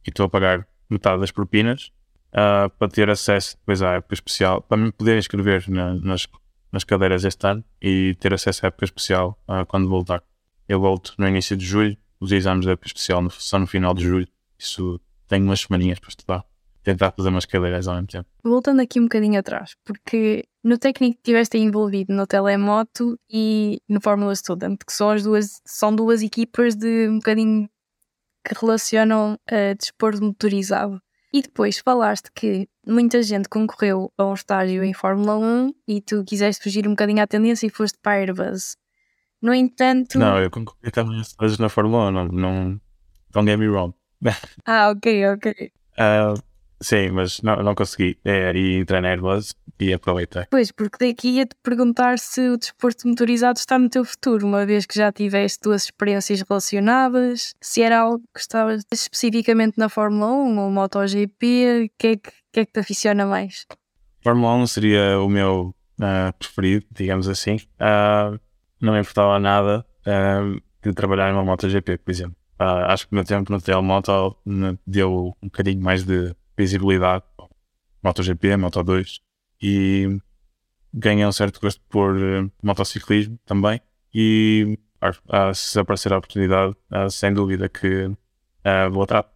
e 0.06 0.10
estou 0.10 0.26
a 0.26 0.28
pagar 0.28 0.66
metade 0.88 1.20
das 1.20 1.30
propinas 1.30 1.92
uh, 2.32 2.70
para 2.78 2.88
ter 2.88 3.10
acesso 3.10 3.56
depois 3.58 3.82
à 3.82 3.94
época 3.94 4.14
especial, 4.14 4.62
para 4.62 4.76
me 4.76 4.92
poder 4.92 5.18
inscrever 5.18 5.68
na, 5.68 5.94
nas, 5.94 6.26
nas 6.72 6.84
cadeiras 6.84 7.24
este 7.24 7.46
ano 7.46 7.64
e 7.80 8.16
ter 8.20 8.32
acesso 8.32 8.64
à 8.64 8.68
época 8.68 8.84
especial 8.84 9.38
uh, 9.48 9.66
quando 9.66 9.88
voltar. 9.88 10.22
Eu 10.68 10.80
volto 10.80 11.14
no 11.18 11.28
início 11.28 11.56
de 11.56 11.64
julho, 11.64 11.96
os 12.18 12.32
exames 12.32 12.64
da 12.64 12.72
época 12.72 12.86
especial 12.86 13.20
no, 13.22 13.30
no 13.58 13.66
final 13.66 13.92
de 13.94 14.04
julho, 14.04 14.28
isso 14.58 15.00
tenho 15.28 15.44
umas 15.44 15.60
semaninhas 15.60 15.98
para 15.98 16.08
estudar 16.08 16.44
tentar 16.84 17.10
fazer 17.10 17.30
umas 17.30 17.46
cadeiras 17.46 17.88
ao 17.88 17.94
mesmo 17.94 18.08
tempo. 18.08 18.28
Voltando 18.44 18.80
aqui 18.80 19.00
um 19.00 19.04
bocadinho 19.04 19.38
atrás, 19.40 19.74
porque 19.84 20.44
no 20.62 20.78
técnico 20.78 21.16
estiveste 21.16 21.58
envolvido 21.58 22.12
no 22.12 22.26
telemoto 22.26 23.18
e 23.28 23.80
no 23.88 24.00
Fórmula 24.00 24.34
Student, 24.36 24.78
que 24.86 24.92
são 24.92 25.10
as 25.10 25.22
duas, 25.22 25.60
são 25.64 25.94
duas 25.94 26.22
equipas 26.22 26.76
de 26.76 27.08
um 27.08 27.16
bocadinho 27.16 27.68
que 28.46 28.54
relacionam 28.60 29.38
a 29.50 29.74
desporto 29.74 30.22
motorizado. 30.22 31.00
E 31.32 31.42
depois 31.42 31.78
falaste 31.78 32.30
que 32.32 32.68
muita 32.86 33.20
gente 33.22 33.48
concorreu 33.48 34.12
a 34.16 34.26
um 34.26 34.34
estágio 34.34 34.84
em 34.84 34.92
Fórmula 34.94 35.36
1 35.36 35.74
e 35.88 36.00
tu 36.00 36.22
quiseste 36.22 36.62
fugir 36.62 36.86
um 36.86 36.90
bocadinho 36.90 37.22
à 37.22 37.26
tendência 37.26 37.66
e 37.66 37.70
foste 37.70 37.98
para 38.00 38.12
a 38.12 38.20
Airbus. 38.20 38.76
No 39.42 39.52
entanto. 39.52 40.18
Não, 40.18 40.38
eu 40.38 40.50
concorri 40.50 40.90
também 40.92 41.20
às 41.20 41.32
coisas 41.32 41.58
na 41.58 41.68
Fórmula 41.68 42.08
1, 42.08 42.10
não, 42.12 42.24
não. 42.28 42.80
Don't 43.32 43.50
get 43.50 43.58
me 43.58 43.66
wrong. 43.66 43.94
Ah, 44.64 44.90
ok, 44.90 45.26
ok. 45.26 45.72
Ah, 45.98 46.34
sim, 46.84 47.10
mas 47.10 47.40
não, 47.42 47.62
não 47.62 47.74
consegui. 47.74 48.18
É, 48.24 48.52
e 48.54 48.78
entrei 48.78 49.00
na 49.00 49.08
Airbus 49.08 49.54
e 49.80 49.92
aproveitei. 49.92 50.44
Pois, 50.50 50.70
porque 50.70 51.08
daqui 51.08 51.30
ia-te 51.30 51.56
perguntar 51.62 52.18
se 52.18 52.48
o 52.48 52.56
desporto 52.56 53.08
motorizado 53.08 53.58
está 53.58 53.78
no 53.78 53.88
teu 53.88 54.04
futuro, 54.04 54.46
uma 54.46 54.64
vez 54.64 54.86
que 54.86 54.94
já 54.94 55.10
tiveste 55.10 55.60
duas 55.62 55.84
experiências 55.84 56.42
relacionadas, 56.42 57.54
se 57.60 57.82
era 57.82 58.00
algo 58.00 58.22
que 58.32 58.40
estavas 58.40 58.84
especificamente 58.92 59.78
na 59.78 59.88
Fórmula 59.88 60.30
1 60.32 60.58
ou 60.58 60.70
MotoGP, 60.70 61.86
o 61.86 61.98
que, 61.98 62.06
é 62.06 62.16
que, 62.16 62.30
que 62.52 62.60
é 62.60 62.64
que 62.64 62.72
te 62.72 62.80
aficiona 62.80 63.26
mais? 63.26 63.66
Fórmula 64.22 64.54
1 64.54 64.66
seria 64.68 65.18
o 65.20 65.28
meu 65.28 65.74
ah, 66.00 66.32
preferido, 66.38 66.86
digamos 66.90 67.28
assim. 67.28 67.58
Ah, 67.78 68.32
não 68.80 68.92
me 68.92 69.00
importava 69.00 69.38
nada 69.38 69.84
ah, 70.06 70.60
de 70.82 70.92
trabalhar 70.92 71.32
numa 71.32 71.44
MotoGP, 71.44 71.98
por 71.98 72.10
exemplo. 72.10 72.36
Acho 72.58 73.06
que 73.06 73.12
o 73.12 73.16
meu 73.16 73.24
tempo 73.24 73.52
no 73.52 73.60
Telemoto 73.60 74.36
deu 74.86 75.34
um 75.42 75.46
bocadinho 75.48 75.82
mais 75.82 76.04
de 76.04 76.34
visibilidade. 76.56 77.24
MotoGP, 78.02 78.48
Moto2. 78.56 79.20
E 79.62 80.18
ganhei 80.92 81.26
um 81.26 81.32
certo 81.32 81.60
gosto 81.60 81.80
por 81.88 82.16
eh, 82.16 82.48
motociclismo 82.62 83.38
também. 83.44 83.80
E 84.14 84.78
ah, 85.28 85.52
se 85.52 85.78
aparecer 85.78 86.12
a 86.12 86.18
oportunidade, 86.18 86.74
ah, 86.90 87.10
sem 87.10 87.32
dúvida 87.32 87.68
que 87.68 88.10
vou 88.90 89.02
atrás. 89.02 89.26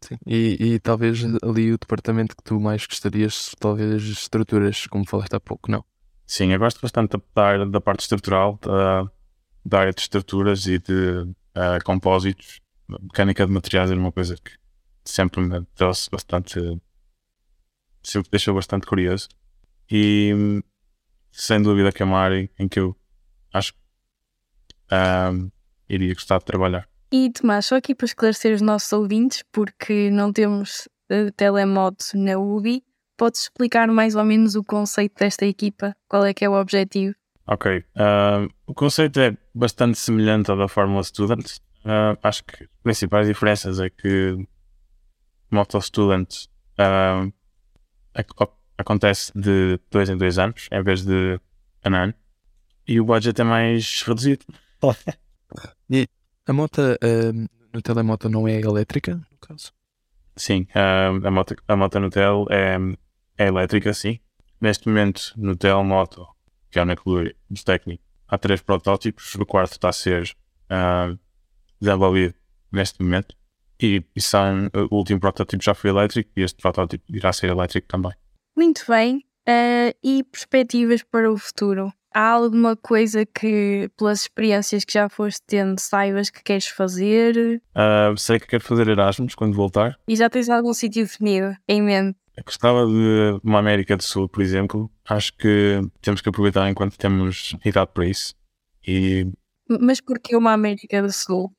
Sim. 0.00 0.16
E, 0.26 0.56
e 0.60 0.78
talvez 0.78 1.22
ali 1.42 1.72
o 1.72 1.78
departamento 1.78 2.36
que 2.36 2.42
tu 2.42 2.60
mais 2.60 2.86
gostarias, 2.86 3.54
talvez 3.58 4.02
estruturas, 4.04 4.86
como 4.86 5.06
falaste 5.06 5.34
há 5.34 5.40
pouco, 5.40 5.70
não? 5.70 5.84
Sim, 6.26 6.52
eu 6.52 6.58
gosto 6.58 6.80
bastante 6.80 7.16
da, 7.34 7.64
da 7.64 7.80
parte 7.80 8.00
estrutural, 8.00 8.58
da, 8.62 9.10
da 9.64 9.80
área 9.80 9.92
de 9.92 10.00
estruturas 10.00 10.66
e 10.66 10.78
de 10.78 11.34
compósitos. 11.84 12.60
Mecânica 12.88 13.46
de 13.46 13.52
materiais 13.52 13.90
era 13.90 13.98
uma 13.98 14.12
coisa 14.12 14.36
que 14.36 14.52
sempre 15.10 15.40
me 15.40 15.64
trouxe 15.74 16.10
bastante. 16.10 16.60
sempre 18.02 18.30
deixou 18.30 18.54
bastante 18.54 18.86
curioso. 18.86 19.28
E 19.90 20.62
sem 21.30 21.62
dúvida 21.62 21.92
que 21.92 22.02
é 22.02 22.06
uma 22.06 22.18
área 22.18 22.48
em 22.58 22.68
que 22.68 22.80
eu 22.80 22.96
acho 23.52 23.72
que 23.72 23.78
ah, 24.90 25.32
iria 25.88 26.14
gostar 26.14 26.38
de 26.38 26.44
trabalhar. 26.44 26.88
E 27.12 27.30
Tomás, 27.30 27.66
só 27.66 27.76
aqui 27.76 27.94
para 27.94 28.06
esclarecer 28.06 28.54
os 28.54 28.60
nossos 28.60 28.92
ouvintes, 28.92 29.44
porque 29.52 30.10
não 30.10 30.32
temos 30.32 30.88
uh, 31.10 31.30
telemoto 31.36 32.04
na 32.14 32.36
UBI, 32.36 32.82
podes 33.16 33.42
explicar 33.42 33.86
mais 33.88 34.16
ou 34.16 34.24
menos 34.24 34.54
o 34.54 34.64
conceito 34.64 35.14
desta 35.18 35.46
equipa? 35.46 35.94
Qual 36.08 36.24
é 36.24 36.34
que 36.34 36.44
é 36.44 36.48
o 36.48 36.60
objetivo? 36.60 37.14
Ok. 37.46 37.84
ah, 37.94 38.46
o 38.66 38.74
conceito 38.74 39.20
é 39.20 39.36
bastante 39.54 39.98
semelhante 39.98 40.50
ao 40.50 40.56
da 40.56 40.68
Fórmula 40.68 41.02
Student. 41.04 41.58
Ah, 41.84 42.16
acho 42.22 42.44
que 42.44 42.64
as 42.64 42.70
principais 42.82 43.28
diferenças 43.28 43.78
é 43.78 43.88
que 43.88 44.36
Moto 45.50 45.80
Student 45.80 46.46
ah, 46.78 47.26
ac- 48.14 48.52
acontece 48.78 49.32
de 49.34 49.78
dois 49.90 50.08
em 50.10 50.16
dois 50.16 50.38
anos, 50.38 50.68
em 50.70 50.82
vez 50.82 51.04
de 51.04 51.40
um 51.84 51.94
ano. 51.94 52.14
E 52.86 53.00
o 53.00 53.04
budget 53.04 53.40
é 53.40 53.44
mais 53.44 54.02
reduzido. 54.02 54.44
A 56.48 56.52
moto 56.52 56.80
ahm, 57.02 57.46
no 57.72 57.82
telemoto 57.82 58.28
não 58.28 58.46
é 58.46 58.60
elétrica, 58.60 59.16
no 59.16 59.38
caso? 59.40 59.72
Sim, 60.36 60.66
ah, 60.74 61.08
a, 61.08 61.30
moto, 61.30 61.56
a 61.66 61.74
moto 61.76 61.98
no 61.98 62.10
Tel 62.10 62.46
é, 62.50 62.76
é 63.38 63.46
elétrica, 63.48 63.92
sim. 63.92 64.20
Neste 64.60 64.86
momento, 64.88 65.32
no 65.36 65.56
Tel 65.56 65.82
Moto, 65.82 66.26
que 66.70 66.78
é 66.78 66.82
o 66.82 66.84
núcleo 66.84 67.34
do 67.50 67.64
técnico, 67.64 68.02
há 68.28 68.38
três 68.38 68.60
protótipos. 68.62 69.34
O 69.34 69.44
quarto 69.44 69.72
está 69.72 69.88
a 69.88 69.92
ser 69.92 70.36
ah, 70.70 71.14
desenvolvido 71.80 72.34
neste 72.70 73.02
momento. 73.02 73.36
E, 73.80 74.02
e 74.14 74.20
são, 74.20 74.70
o 74.90 74.96
último 74.96 75.20
protótipo 75.20 75.62
já 75.62 75.74
foi 75.74 75.90
elétrico 75.90 76.30
e 76.36 76.42
este 76.42 76.60
protótipo 76.60 77.04
irá 77.08 77.32
ser 77.32 77.50
elétrico 77.50 77.86
também. 77.88 78.12
Muito 78.56 78.84
bem. 78.88 79.18
Uh, 79.48 79.94
e 80.02 80.24
perspectivas 80.24 81.02
para 81.02 81.30
o 81.30 81.36
futuro? 81.36 81.92
Há 82.12 82.30
alguma 82.30 82.74
coisa 82.74 83.26
que, 83.26 83.90
pelas 83.96 84.22
experiências 84.22 84.86
que 84.86 84.94
já 84.94 85.06
foste 85.06 85.42
tendo, 85.46 85.78
saibas 85.78 86.30
que 86.30 86.42
queres 86.42 86.66
fazer? 86.66 87.60
Ah, 87.74 88.14
sei 88.16 88.40
que 88.40 88.46
quero 88.46 88.64
fazer 88.64 88.88
Erasmus 88.88 89.34
quando 89.34 89.54
voltar. 89.54 89.98
E 90.08 90.16
já 90.16 90.30
tens 90.30 90.48
algum 90.48 90.72
sítio 90.72 91.04
definido 91.04 91.54
em 91.68 91.82
mente? 91.82 92.18
Eu 92.34 92.42
gostava 92.42 92.86
de 92.86 93.38
uma 93.44 93.58
América 93.58 93.98
do 93.98 94.02
Sul, 94.02 94.30
por 94.30 94.42
exemplo. 94.42 94.90
Acho 95.06 95.36
que 95.36 95.82
temos 96.00 96.22
que 96.22 96.28
aproveitar 96.30 96.66
enquanto 96.70 96.96
temos 96.96 97.54
idade 97.62 97.90
para 97.92 98.06
isso. 98.06 98.34
E 98.86 99.30
Mas 99.68 100.00
porquê 100.00 100.34
uma 100.34 100.54
América 100.54 101.02
do 101.02 101.12
Sul? 101.12 101.52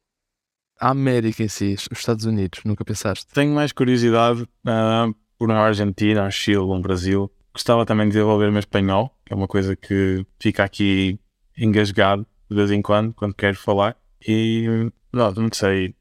A 0.80 0.90
América 0.90 1.44
em 1.44 1.48
si, 1.48 1.76
os 1.92 2.00
Estados 2.00 2.26
Unidos, 2.26 2.62
nunca 2.64 2.86
pensaste? 2.86 3.26
tenho 3.34 3.54
mais 3.54 3.72
curiosidade 3.72 4.48
ah, 4.66 5.08
por 5.38 5.50
uma 5.50 5.60
Argentina, 5.60 6.26
um 6.26 6.32
Chile, 6.32 6.60
um 6.60 6.82
Brasil. 6.82 7.32
Gostava 7.54 7.86
também 7.86 8.08
de 8.08 8.14
desenvolver 8.14 8.48
o 8.48 8.52
meu 8.52 8.60
espanhol, 8.60 9.12
que 9.26 9.34
é 9.34 9.36
uma 9.36 9.48
coisa 9.48 9.76
que 9.76 10.26
fica 10.40 10.64
aqui 10.64 11.20
engasgado 11.58 12.26
de 12.50 12.56
vez 12.56 12.72
em 12.72 12.82
quando, 12.82 13.14
quando 13.14 13.34
quero 13.34 13.58
falar. 13.58 13.98
E 14.26 14.92
não, 15.12 15.32
não 15.32 15.50
sei. 15.52 15.96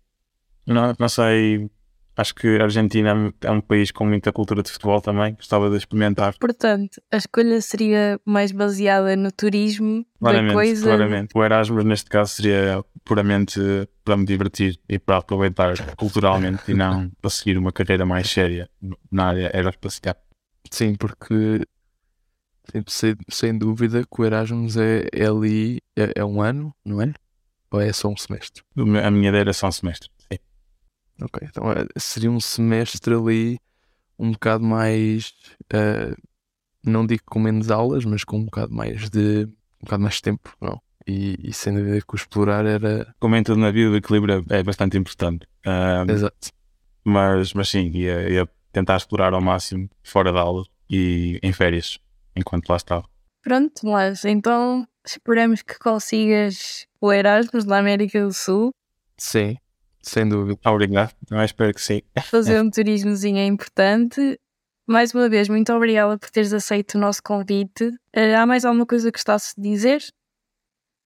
Não, 0.66 0.94
não 0.98 1.08
sei. 1.08 1.70
Acho 2.16 2.34
que 2.34 2.58
a 2.58 2.62
Argentina 2.62 3.32
é 3.42 3.50
um 3.50 3.60
país 3.60 3.90
com 3.90 4.06
muita 4.06 4.32
cultura 4.32 4.62
de 4.62 4.70
futebol 4.70 5.02
também. 5.02 5.34
Gostava 5.34 5.68
de 5.68 5.76
experimentar. 5.76 6.34
Portanto, 6.38 7.00
a 7.12 7.18
escolha 7.18 7.60
seria 7.60 8.18
mais 8.24 8.52
baseada 8.52 9.14
no 9.14 9.30
turismo 9.30 9.98
da 10.20 10.30
Claramente, 10.30 10.54
coisa. 10.54 10.86
claramente. 10.86 11.28
O 11.34 11.44
Erasmus, 11.44 11.84
neste 11.84 12.08
caso, 12.08 12.32
seria 12.32 12.82
puramente 13.04 13.60
para 14.02 14.16
me 14.16 14.24
divertir 14.24 14.80
e 14.88 14.98
para 14.98 15.18
aproveitar 15.18 15.74
culturalmente 15.96 16.62
e 16.68 16.74
não 16.74 17.10
para 17.20 17.30
seguir 17.30 17.58
uma 17.58 17.70
carreira 17.70 18.06
mais 18.06 18.30
séria 18.30 18.70
na 19.10 19.26
área 19.26 19.50
aeroespacial. 19.54 20.16
Sim, 20.70 20.94
porque 20.94 21.60
sim, 22.72 22.82
sem, 22.86 23.16
sem 23.28 23.58
dúvida 23.58 24.02
que 24.02 24.22
o 24.22 24.24
Erasmus 24.24 24.78
é, 24.78 25.06
é 25.12 25.26
ali, 25.26 25.82
é, 25.94 26.12
é 26.16 26.24
um 26.24 26.40
ano, 26.40 26.74
não 26.82 27.02
é? 27.02 27.12
Ou 27.70 27.80
é 27.80 27.92
só 27.92 28.08
um 28.08 28.16
semestre? 28.16 28.62
A 29.04 29.10
minha 29.10 29.28
ideia 29.28 29.42
era 29.42 29.52
só 29.52 29.68
um 29.68 29.72
semestre. 29.72 30.08
Ok, 31.20 31.48
então 31.48 31.70
eh, 31.72 31.86
seria 31.96 32.30
um 32.30 32.40
semestre 32.40 33.14
ali 33.14 33.58
um 34.18 34.32
bocado 34.32 34.64
mais, 34.64 35.34
eh, 35.72 36.14
não 36.84 37.06
digo 37.06 37.22
com 37.26 37.38
menos 37.38 37.70
aulas, 37.70 38.04
mas 38.04 38.24
com 38.24 38.38
um 38.38 38.44
bocado 38.44 38.72
mais 38.72 39.10
de, 39.10 39.44
um 39.80 39.84
bocado 39.84 40.02
mais 40.02 40.14
de 40.16 40.22
tempo, 40.22 40.56
não? 40.60 40.80
E, 41.06 41.36
e 41.42 41.52
sem 41.52 41.74
dúvida 41.74 42.00
que 42.00 42.14
o 42.14 42.16
explorar 42.16 42.66
era, 42.66 43.14
Como 43.20 43.36
em 43.36 43.42
tudo 43.42 43.60
na 43.60 43.70
vida, 43.70 43.90
o 43.90 43.96
equilíbrio 43.96 44.44
é 44.50 44.62
bastante 44.62 44.96
importante. 44.96 45.46
Ah, 45.64 46.04
exato, 46.08 46.50
mas, 47.04 47.52
mas 47.54 47.68
sim, 47.68 47.90
ia, 47.94 48.28
ia 48.28 48.48
tentar 48.72 48.96
explorar 48.96 49.32
ao 49.32 49.40
máximo 49.40 49.88
fora 50.02 50.32
da 50.32 50.40
aula 50.40 50.64
e 50.90 51.38
em 51.42 51.52
férias, 51.52 51.98
enquanto 52.34 52.68
lá 52.68 52.76
estava. 52.76 53.04
Pronto, 53.42 53.86
mas 53.86 54.24
então 54.24 54.86
esperamos 55.06 55.62
que 55.62 55.78
consigas 55.78 56.86
o 57.00 57.12
Erasmus 57.12 57.64
na 57.64 57.78
América 57.78 58.20
do 58.20 58.32
Sul. 58.32 58.70
sim, 59.16 59.56
sem 60.06 60.28
dúvida. 60.28 60.58
Obrigado. 60.64 61.12
Eu 61.30 61.42
espero 61.42 61.74
que 61.74 61.82
sim. 61.82 62.02
Fazer 62.30 62.60
um 62.60 62.70
turismozinho 62.70 63.38
é 63.38 63.46
importante. 63.46 64.38
Mais 64.86 65.12
uma 65.12 65.28
vez, 65.28 65.48
muito 65.48 65.72
obrigada 65.72 66.16
por 66.16 66.30
teres 66.30 66.52
aceito 66.52 66.94
o 66.94 67.00
nosso 67.00 67.20
convite. 67.22 67.90
Eh, 68.12 68.36
há 68.36 68.46
mais 68.46 68.64
alguma 68.64 68.86
coisa 68.86 69.10
que 69.10 69.18
gostasses 69.18 69.52
de 69.56 69.62
dizer? 69.68 70.00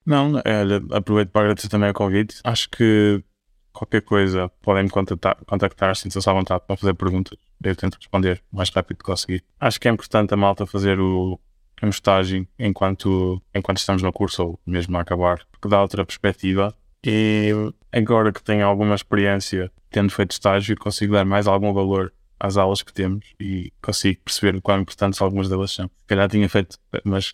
Não, 0.04 0.34
olha, 0.34 0.82
aproveito 0.92 1.30
para 1.30 1.42
agradecer 1.42 1.68
também 1.68 1.90
o 1.90 1.94
convite. 1.94 2.40
Acho 2.44 2.68
que 2.68 3.24
qualquer 3.72 4.02
coisa 4.02 4.50
podem 4.60 4.84
me 4.84 4.90
contactar, 4.90 5.36
contactar 5.46 5.96
sintam-se 5.96 6.28
à 6.28 6.32
vontade 6.32 6.62
para 6.66 6.76
fazer 6.76 6.94
perguntas. 6.94 7.38
Eu 7.62 7.74
tento 7.74 7.94
responder 7.94 8.42
o 8.52 8.56
mais 8.56 8.68
rápido 8.68 8.98
que 8.98 9.04
conseguir. 9.04 9.44
Acho 9.58 9.80
que 9.80 9.88
é 9.88 9.90
importante 9.90 10.34
a 10.34 10.36
malta 10.36 10.66
fazer 10.66 11.00
o, 11.00 11.40
um 11.82 11.88
estágio 11.88 12.46
enquanto, 12.58 13.40
enquanto 13.54 13.78
estamos 13.78 14.02
no 14.02 14.12
curso 14.12 14.42
ou 14.42 14.60
mesmo 14.66 14.96
a 14.98 15.00
acabar, 15.00 15.42
porque 15.50 15.68
dá 15.68 15.80
outra 15.80 16.04
perspectiva. 16.04 16.74
E 17.04 17.50
agora 17.92 18.32
que 18.32 18.42
tenho 18.42 18.66
alguma 18.66 18.94
experiência 18.94 19.70
tendo 19.90 20.10
feito 20.12 20.32
estágio, 20.32 20.76
consigo 20.78 21.14
dar 21.14 21.24
mais 21.24 21.46
algum 21.46 21.72
valor 21.72 22.12
às 22.38 22.56
aulas 22.56 22.82
que 22.82 22.92
temos 22.92 23.26
e 23.38 23.72
consigo 23.82 24.20
perceber 24.24 24.56
o 24.56 24.62
quão 24.62 24.80
importantes 24.80 25.20
algumas 25.20 25.48
delas 25.48 25.72
são. 25.72 25.86
Se 25.86 26.06
calhar 26.06 26.28
tinha 26.28 26.48
feito 26.48 26.78
umas, 27.04 27.32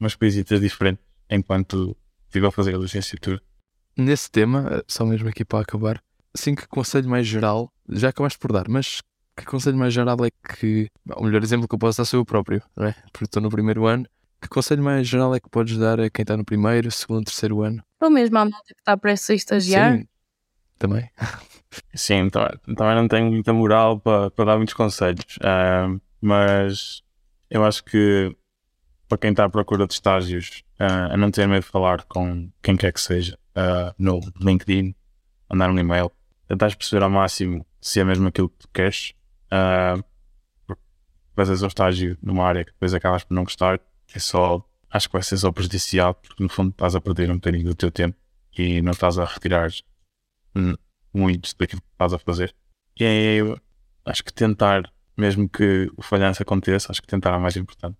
umas 0.00 0.14
coisitas 0.14 0.60
diferentes 0.60 1.04
enquanto 1.30 1.96
estive 2.26 2.46
a 2.46 2.50
fazer 2.50 2.74
a 2.74 2.78
licenciatura. 2.78 3.40
Nesse 3.96 4.30
tema, 4.30 4.82
só 4.86 5.04
mesmo 5.04 5.28
aqui 5.28 5.44
para 5.44 5.60
acabar, 5.60 6.02
assim 6.34 6.54
que 6.54 6.66
conselho 6.66 7.08
mais 7.08 7.26
geral, 7.26 7.72
já 7.88 8.08
acabaste 8.08 8.38
por 8.38 8.52
dar, 8.52 8.68
mas 8.68 9.02
que 9.36 9.44
conselho 9.44 9.76
mais 9.76 9.94
geral 9.94 10.16
é 10.24 10.30
que, 10.30 10.88
o 11.16 11.24
melhor 11.24 11.42
exemplo 11.42 11.68
que 11.68 11.74
eu 11.74 11.78
posso 11.78 11.98
dar 11.98 12.04
sou 12.04 12.20
eu 12.20 12.24
próprio, 12.24 12.62
não 12.76 12.86
é? 12.86 12.94
Porque 13.12 13.24
estou 13.24 13.42
no 13.42 13.50
primeiro 13.50 13.86
ano, 13.86 14.06
que 14.40 14.48
conselho 14.48 14.82
mais 14.82 15.06
geral 15.06 15.34
é 15.34 15.40
que 15.40 15.48
podes 15.48 15.76
dar 15.78 16.00
a 16.00 16.10
quem 16.10 16.22
está 16.22 16.36
no 16.36 16.44
primeiro, 16.44 16.90
segundo, 16.90 17.24
terceiro 17.24 17.62
ano? 17.62 17.82
Ou 18.00 18.10
mesmo 18.10 18.38
à 18.38 18.44
malta 18.44 18.74
que 18.74 18.80
está 18.80 18.96
prestes 18.96 19.30
a 19.30 19.34
estagiar? 19.34 19.98
Sim, 19.98 20.08
também. 20.78 21.10
Sim, 21.94 22.30
também, 22.30 22.58
também 22.76 22.94
não 22.94 23.08
tenho 23.08 23.30
muita 23.30 23.52
moral 23.52 24.00
para, 24.00 24.30
para 24.30 24.44
dar 24.44 24.56
muitos 24.56 24.74
conselhos, 24.74 25.38
ah, 25.42 25.88
mas 26.20 27.02
eu 27.50 27.64
acho 27.64 27.84
que 27.84 28.34
para 29.08 29.18
quem 29.18 29.30
está 29.30 29.44
à 29.44 29.48
procura 29.50 29.86
de 29.86 29.92
estágios, 29.92 30.62
ah, 30.78 31.12
a 31.12 31.16
não 31.16 31.30
ter 31.30 31.46
medo 31.46 31.62
de 31.62 31.68
falar 31.70 32.04
com 32.04 32.50
quem 32.62 32.76
quer 32.76 32.92
que 32.92 33.00
seja, 33.00 33.38
ah, 33.54 33.94
no 33.98 34.20
LinkedIn, 34.40 34.94
mandar 35.50 35.70
um 35.70 35.78
e-mail, 35.78 36.10
tentar 36.46 36.74
perceber 36.74 37.02
ao 37.02 37.10
máximo 37.10 37.66
se 37.80 38.00
é 38.00 38.04
mesmo 38.04 38.28
aquilo 38.28 38.48
que 38.48 38.58
tu 38.58 38.68
queres. 38.72 39.14
Uh, 39.52 40.02
fazes 41.34 41.62
um 41.62 41.68
estágio 41.68 42.18
numa 42.22 42.44
área 42.44 42.64
que 42.64 42.72
depois 42.72 42.92
acabas 42.92 43.24
por 43.24 43.34
não 43.34 43.44
gostar, 43.44 43.80
é 44.14 44.18
só, 44.18 44.62
acho 44.90 45.08
que 45.08 45.12
vai 45.12 45.22
ser 45.22 45.36
só 45.36 45.52
prejudicial, 45.52 46.14
porque 46.14 46.42
no 46.42 46.48
fundo 46.48 46.70
estás 46.70 46.94
a 46.94 47.00
perder 47.00 47.30
um 47.30 47.34
bocadinho 47.34 47.64
do 47.64 47.74
teu 47.74 47.90
tempo 47.90 48.16
e 48.56 48.80
não 48.82 48.92
estás 48.92 49.18
a 49.18 49.24
retirar 49.24 49.70
muito 51.12 51.54
daquilo 51.56 51.80
que 51.80 51.88
estás 51.92 52.12
a 52.12 52.18
fazer. 52.18 52.54
E 52.98 53.04
é, 53.04 53.34
eu 53.36 53.58
acho 54.04 54.24
que 54.24 54.32
tentar, 54.32 54.92
mesmo 55.16 55.48
que 55.48 55.90
o 55.96 56.02
falhanço 56.02 56.42
aconteça, 56.42 56.90
acho 56.90 57.00
que 57.00 57.08
tentar 57.08 57.34
é 57.34 57.38
mais 57.38 57.56
importante. 57.56 57.96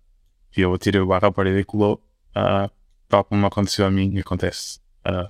E 0.55 0.61
eu 0.61 0.73
atirei 0.73 0.99
o 0.99 1.07
barro 1.07 1.27
à 1.27 1.31
parede 1.31 1.59
e 1.59 1.63
colou, 1.63 2.03
uh, 2.35 2.69
tal 3.07 3.23
como 3.23 3.45
aconteceu 3.45 3.85
a 3.85 3.91
mim 3.91 4.15
e 4.15 4.19
acontece 4.19 4.79
a 5.03 5.29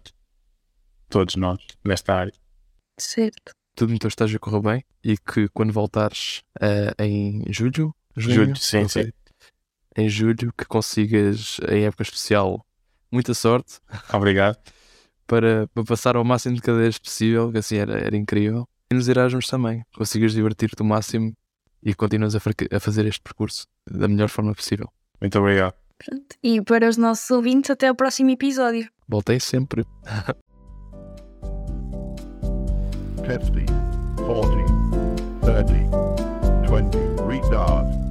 todos 1.10 1.36
nós 1.36 1.60
nesta 1.84 2.13
área. 2.13 2.34
Certo. 2.98 3.52
Tudo 3.76 3.93
no 3.93 4.00
teu 4.00 4.08
estágio 4.08 4.39
correu 4.39 4.62
bem 4.62 4.84
e 5.04 5.17
que 5.17 5.48
quando 5.50 5.72
voltares 5.72 6.41
uh, 6.62 7.02
em 7.02 7.43
julho, 7.50 7.93
junho, 8.15 8.36
Julho, 8.36 8.56
sim, 8.56 8.88
sim. 8.88 9.12
Em 10.00 10.10
julho, 10.10 10.54
que 10.58 10.66
consigas 10.66 11.58
em 11.70 11.86
época 11.86 12.04
especial 12.04 12.66
muita 13.12 13.34
sorte 13.34 13.80
Obrigado. 14.14 14.58
para, 15.28 15.68
para 15.74 15.84
passar 15.84 16.16
ao 16.16 16.24
máximo 16.24 16.56
de 16.56 16.62
cadeiras 16.62 16.98
possível, 16.98 17.52
que 17.52 17.58
assim 17.58 17.78
era, 17.78 17.98
era 18.00 18.16
incrível. 18.16 18.68
E 18.92 18.96
nos 18.96 19.08
Erasmus 19.08 19.48
também, 19.48 19.84
consigas 19.96 20.34
divertir-te 20.34 20.82
o 20.82 20.86
máximo 20.86 21.34
e 21.84 21.94
continuas 21.94 22.36
a, 22.36 22.40
a 22.72 22.80
fazer 22.80 23.06
este 23.06 23.22
percurso 23.22 23.68
da 23.90 24.08
melhor 24.08 24.30
forma 24.30 24.54
possível. 24.54 24.88
Muito 25.22 25.38
obrigado. 25.38 25.76
Pronto. 25.98 26.36
E 26.42 26.62
para 26.62 26.88
os 26.88 26.98
nossos 26.98 27.30
ouvintes, 27.30 27.70
até 27.70 27.92
o 27.92 27.96
próximo 27.96 28.30
episódio. 28.30 28.90
Voltei 29.08 29.40
sempre. 29.40 29.86
Pepsi, 33.26 33.66
40, 34.26 35.64
30, 37.26 38.09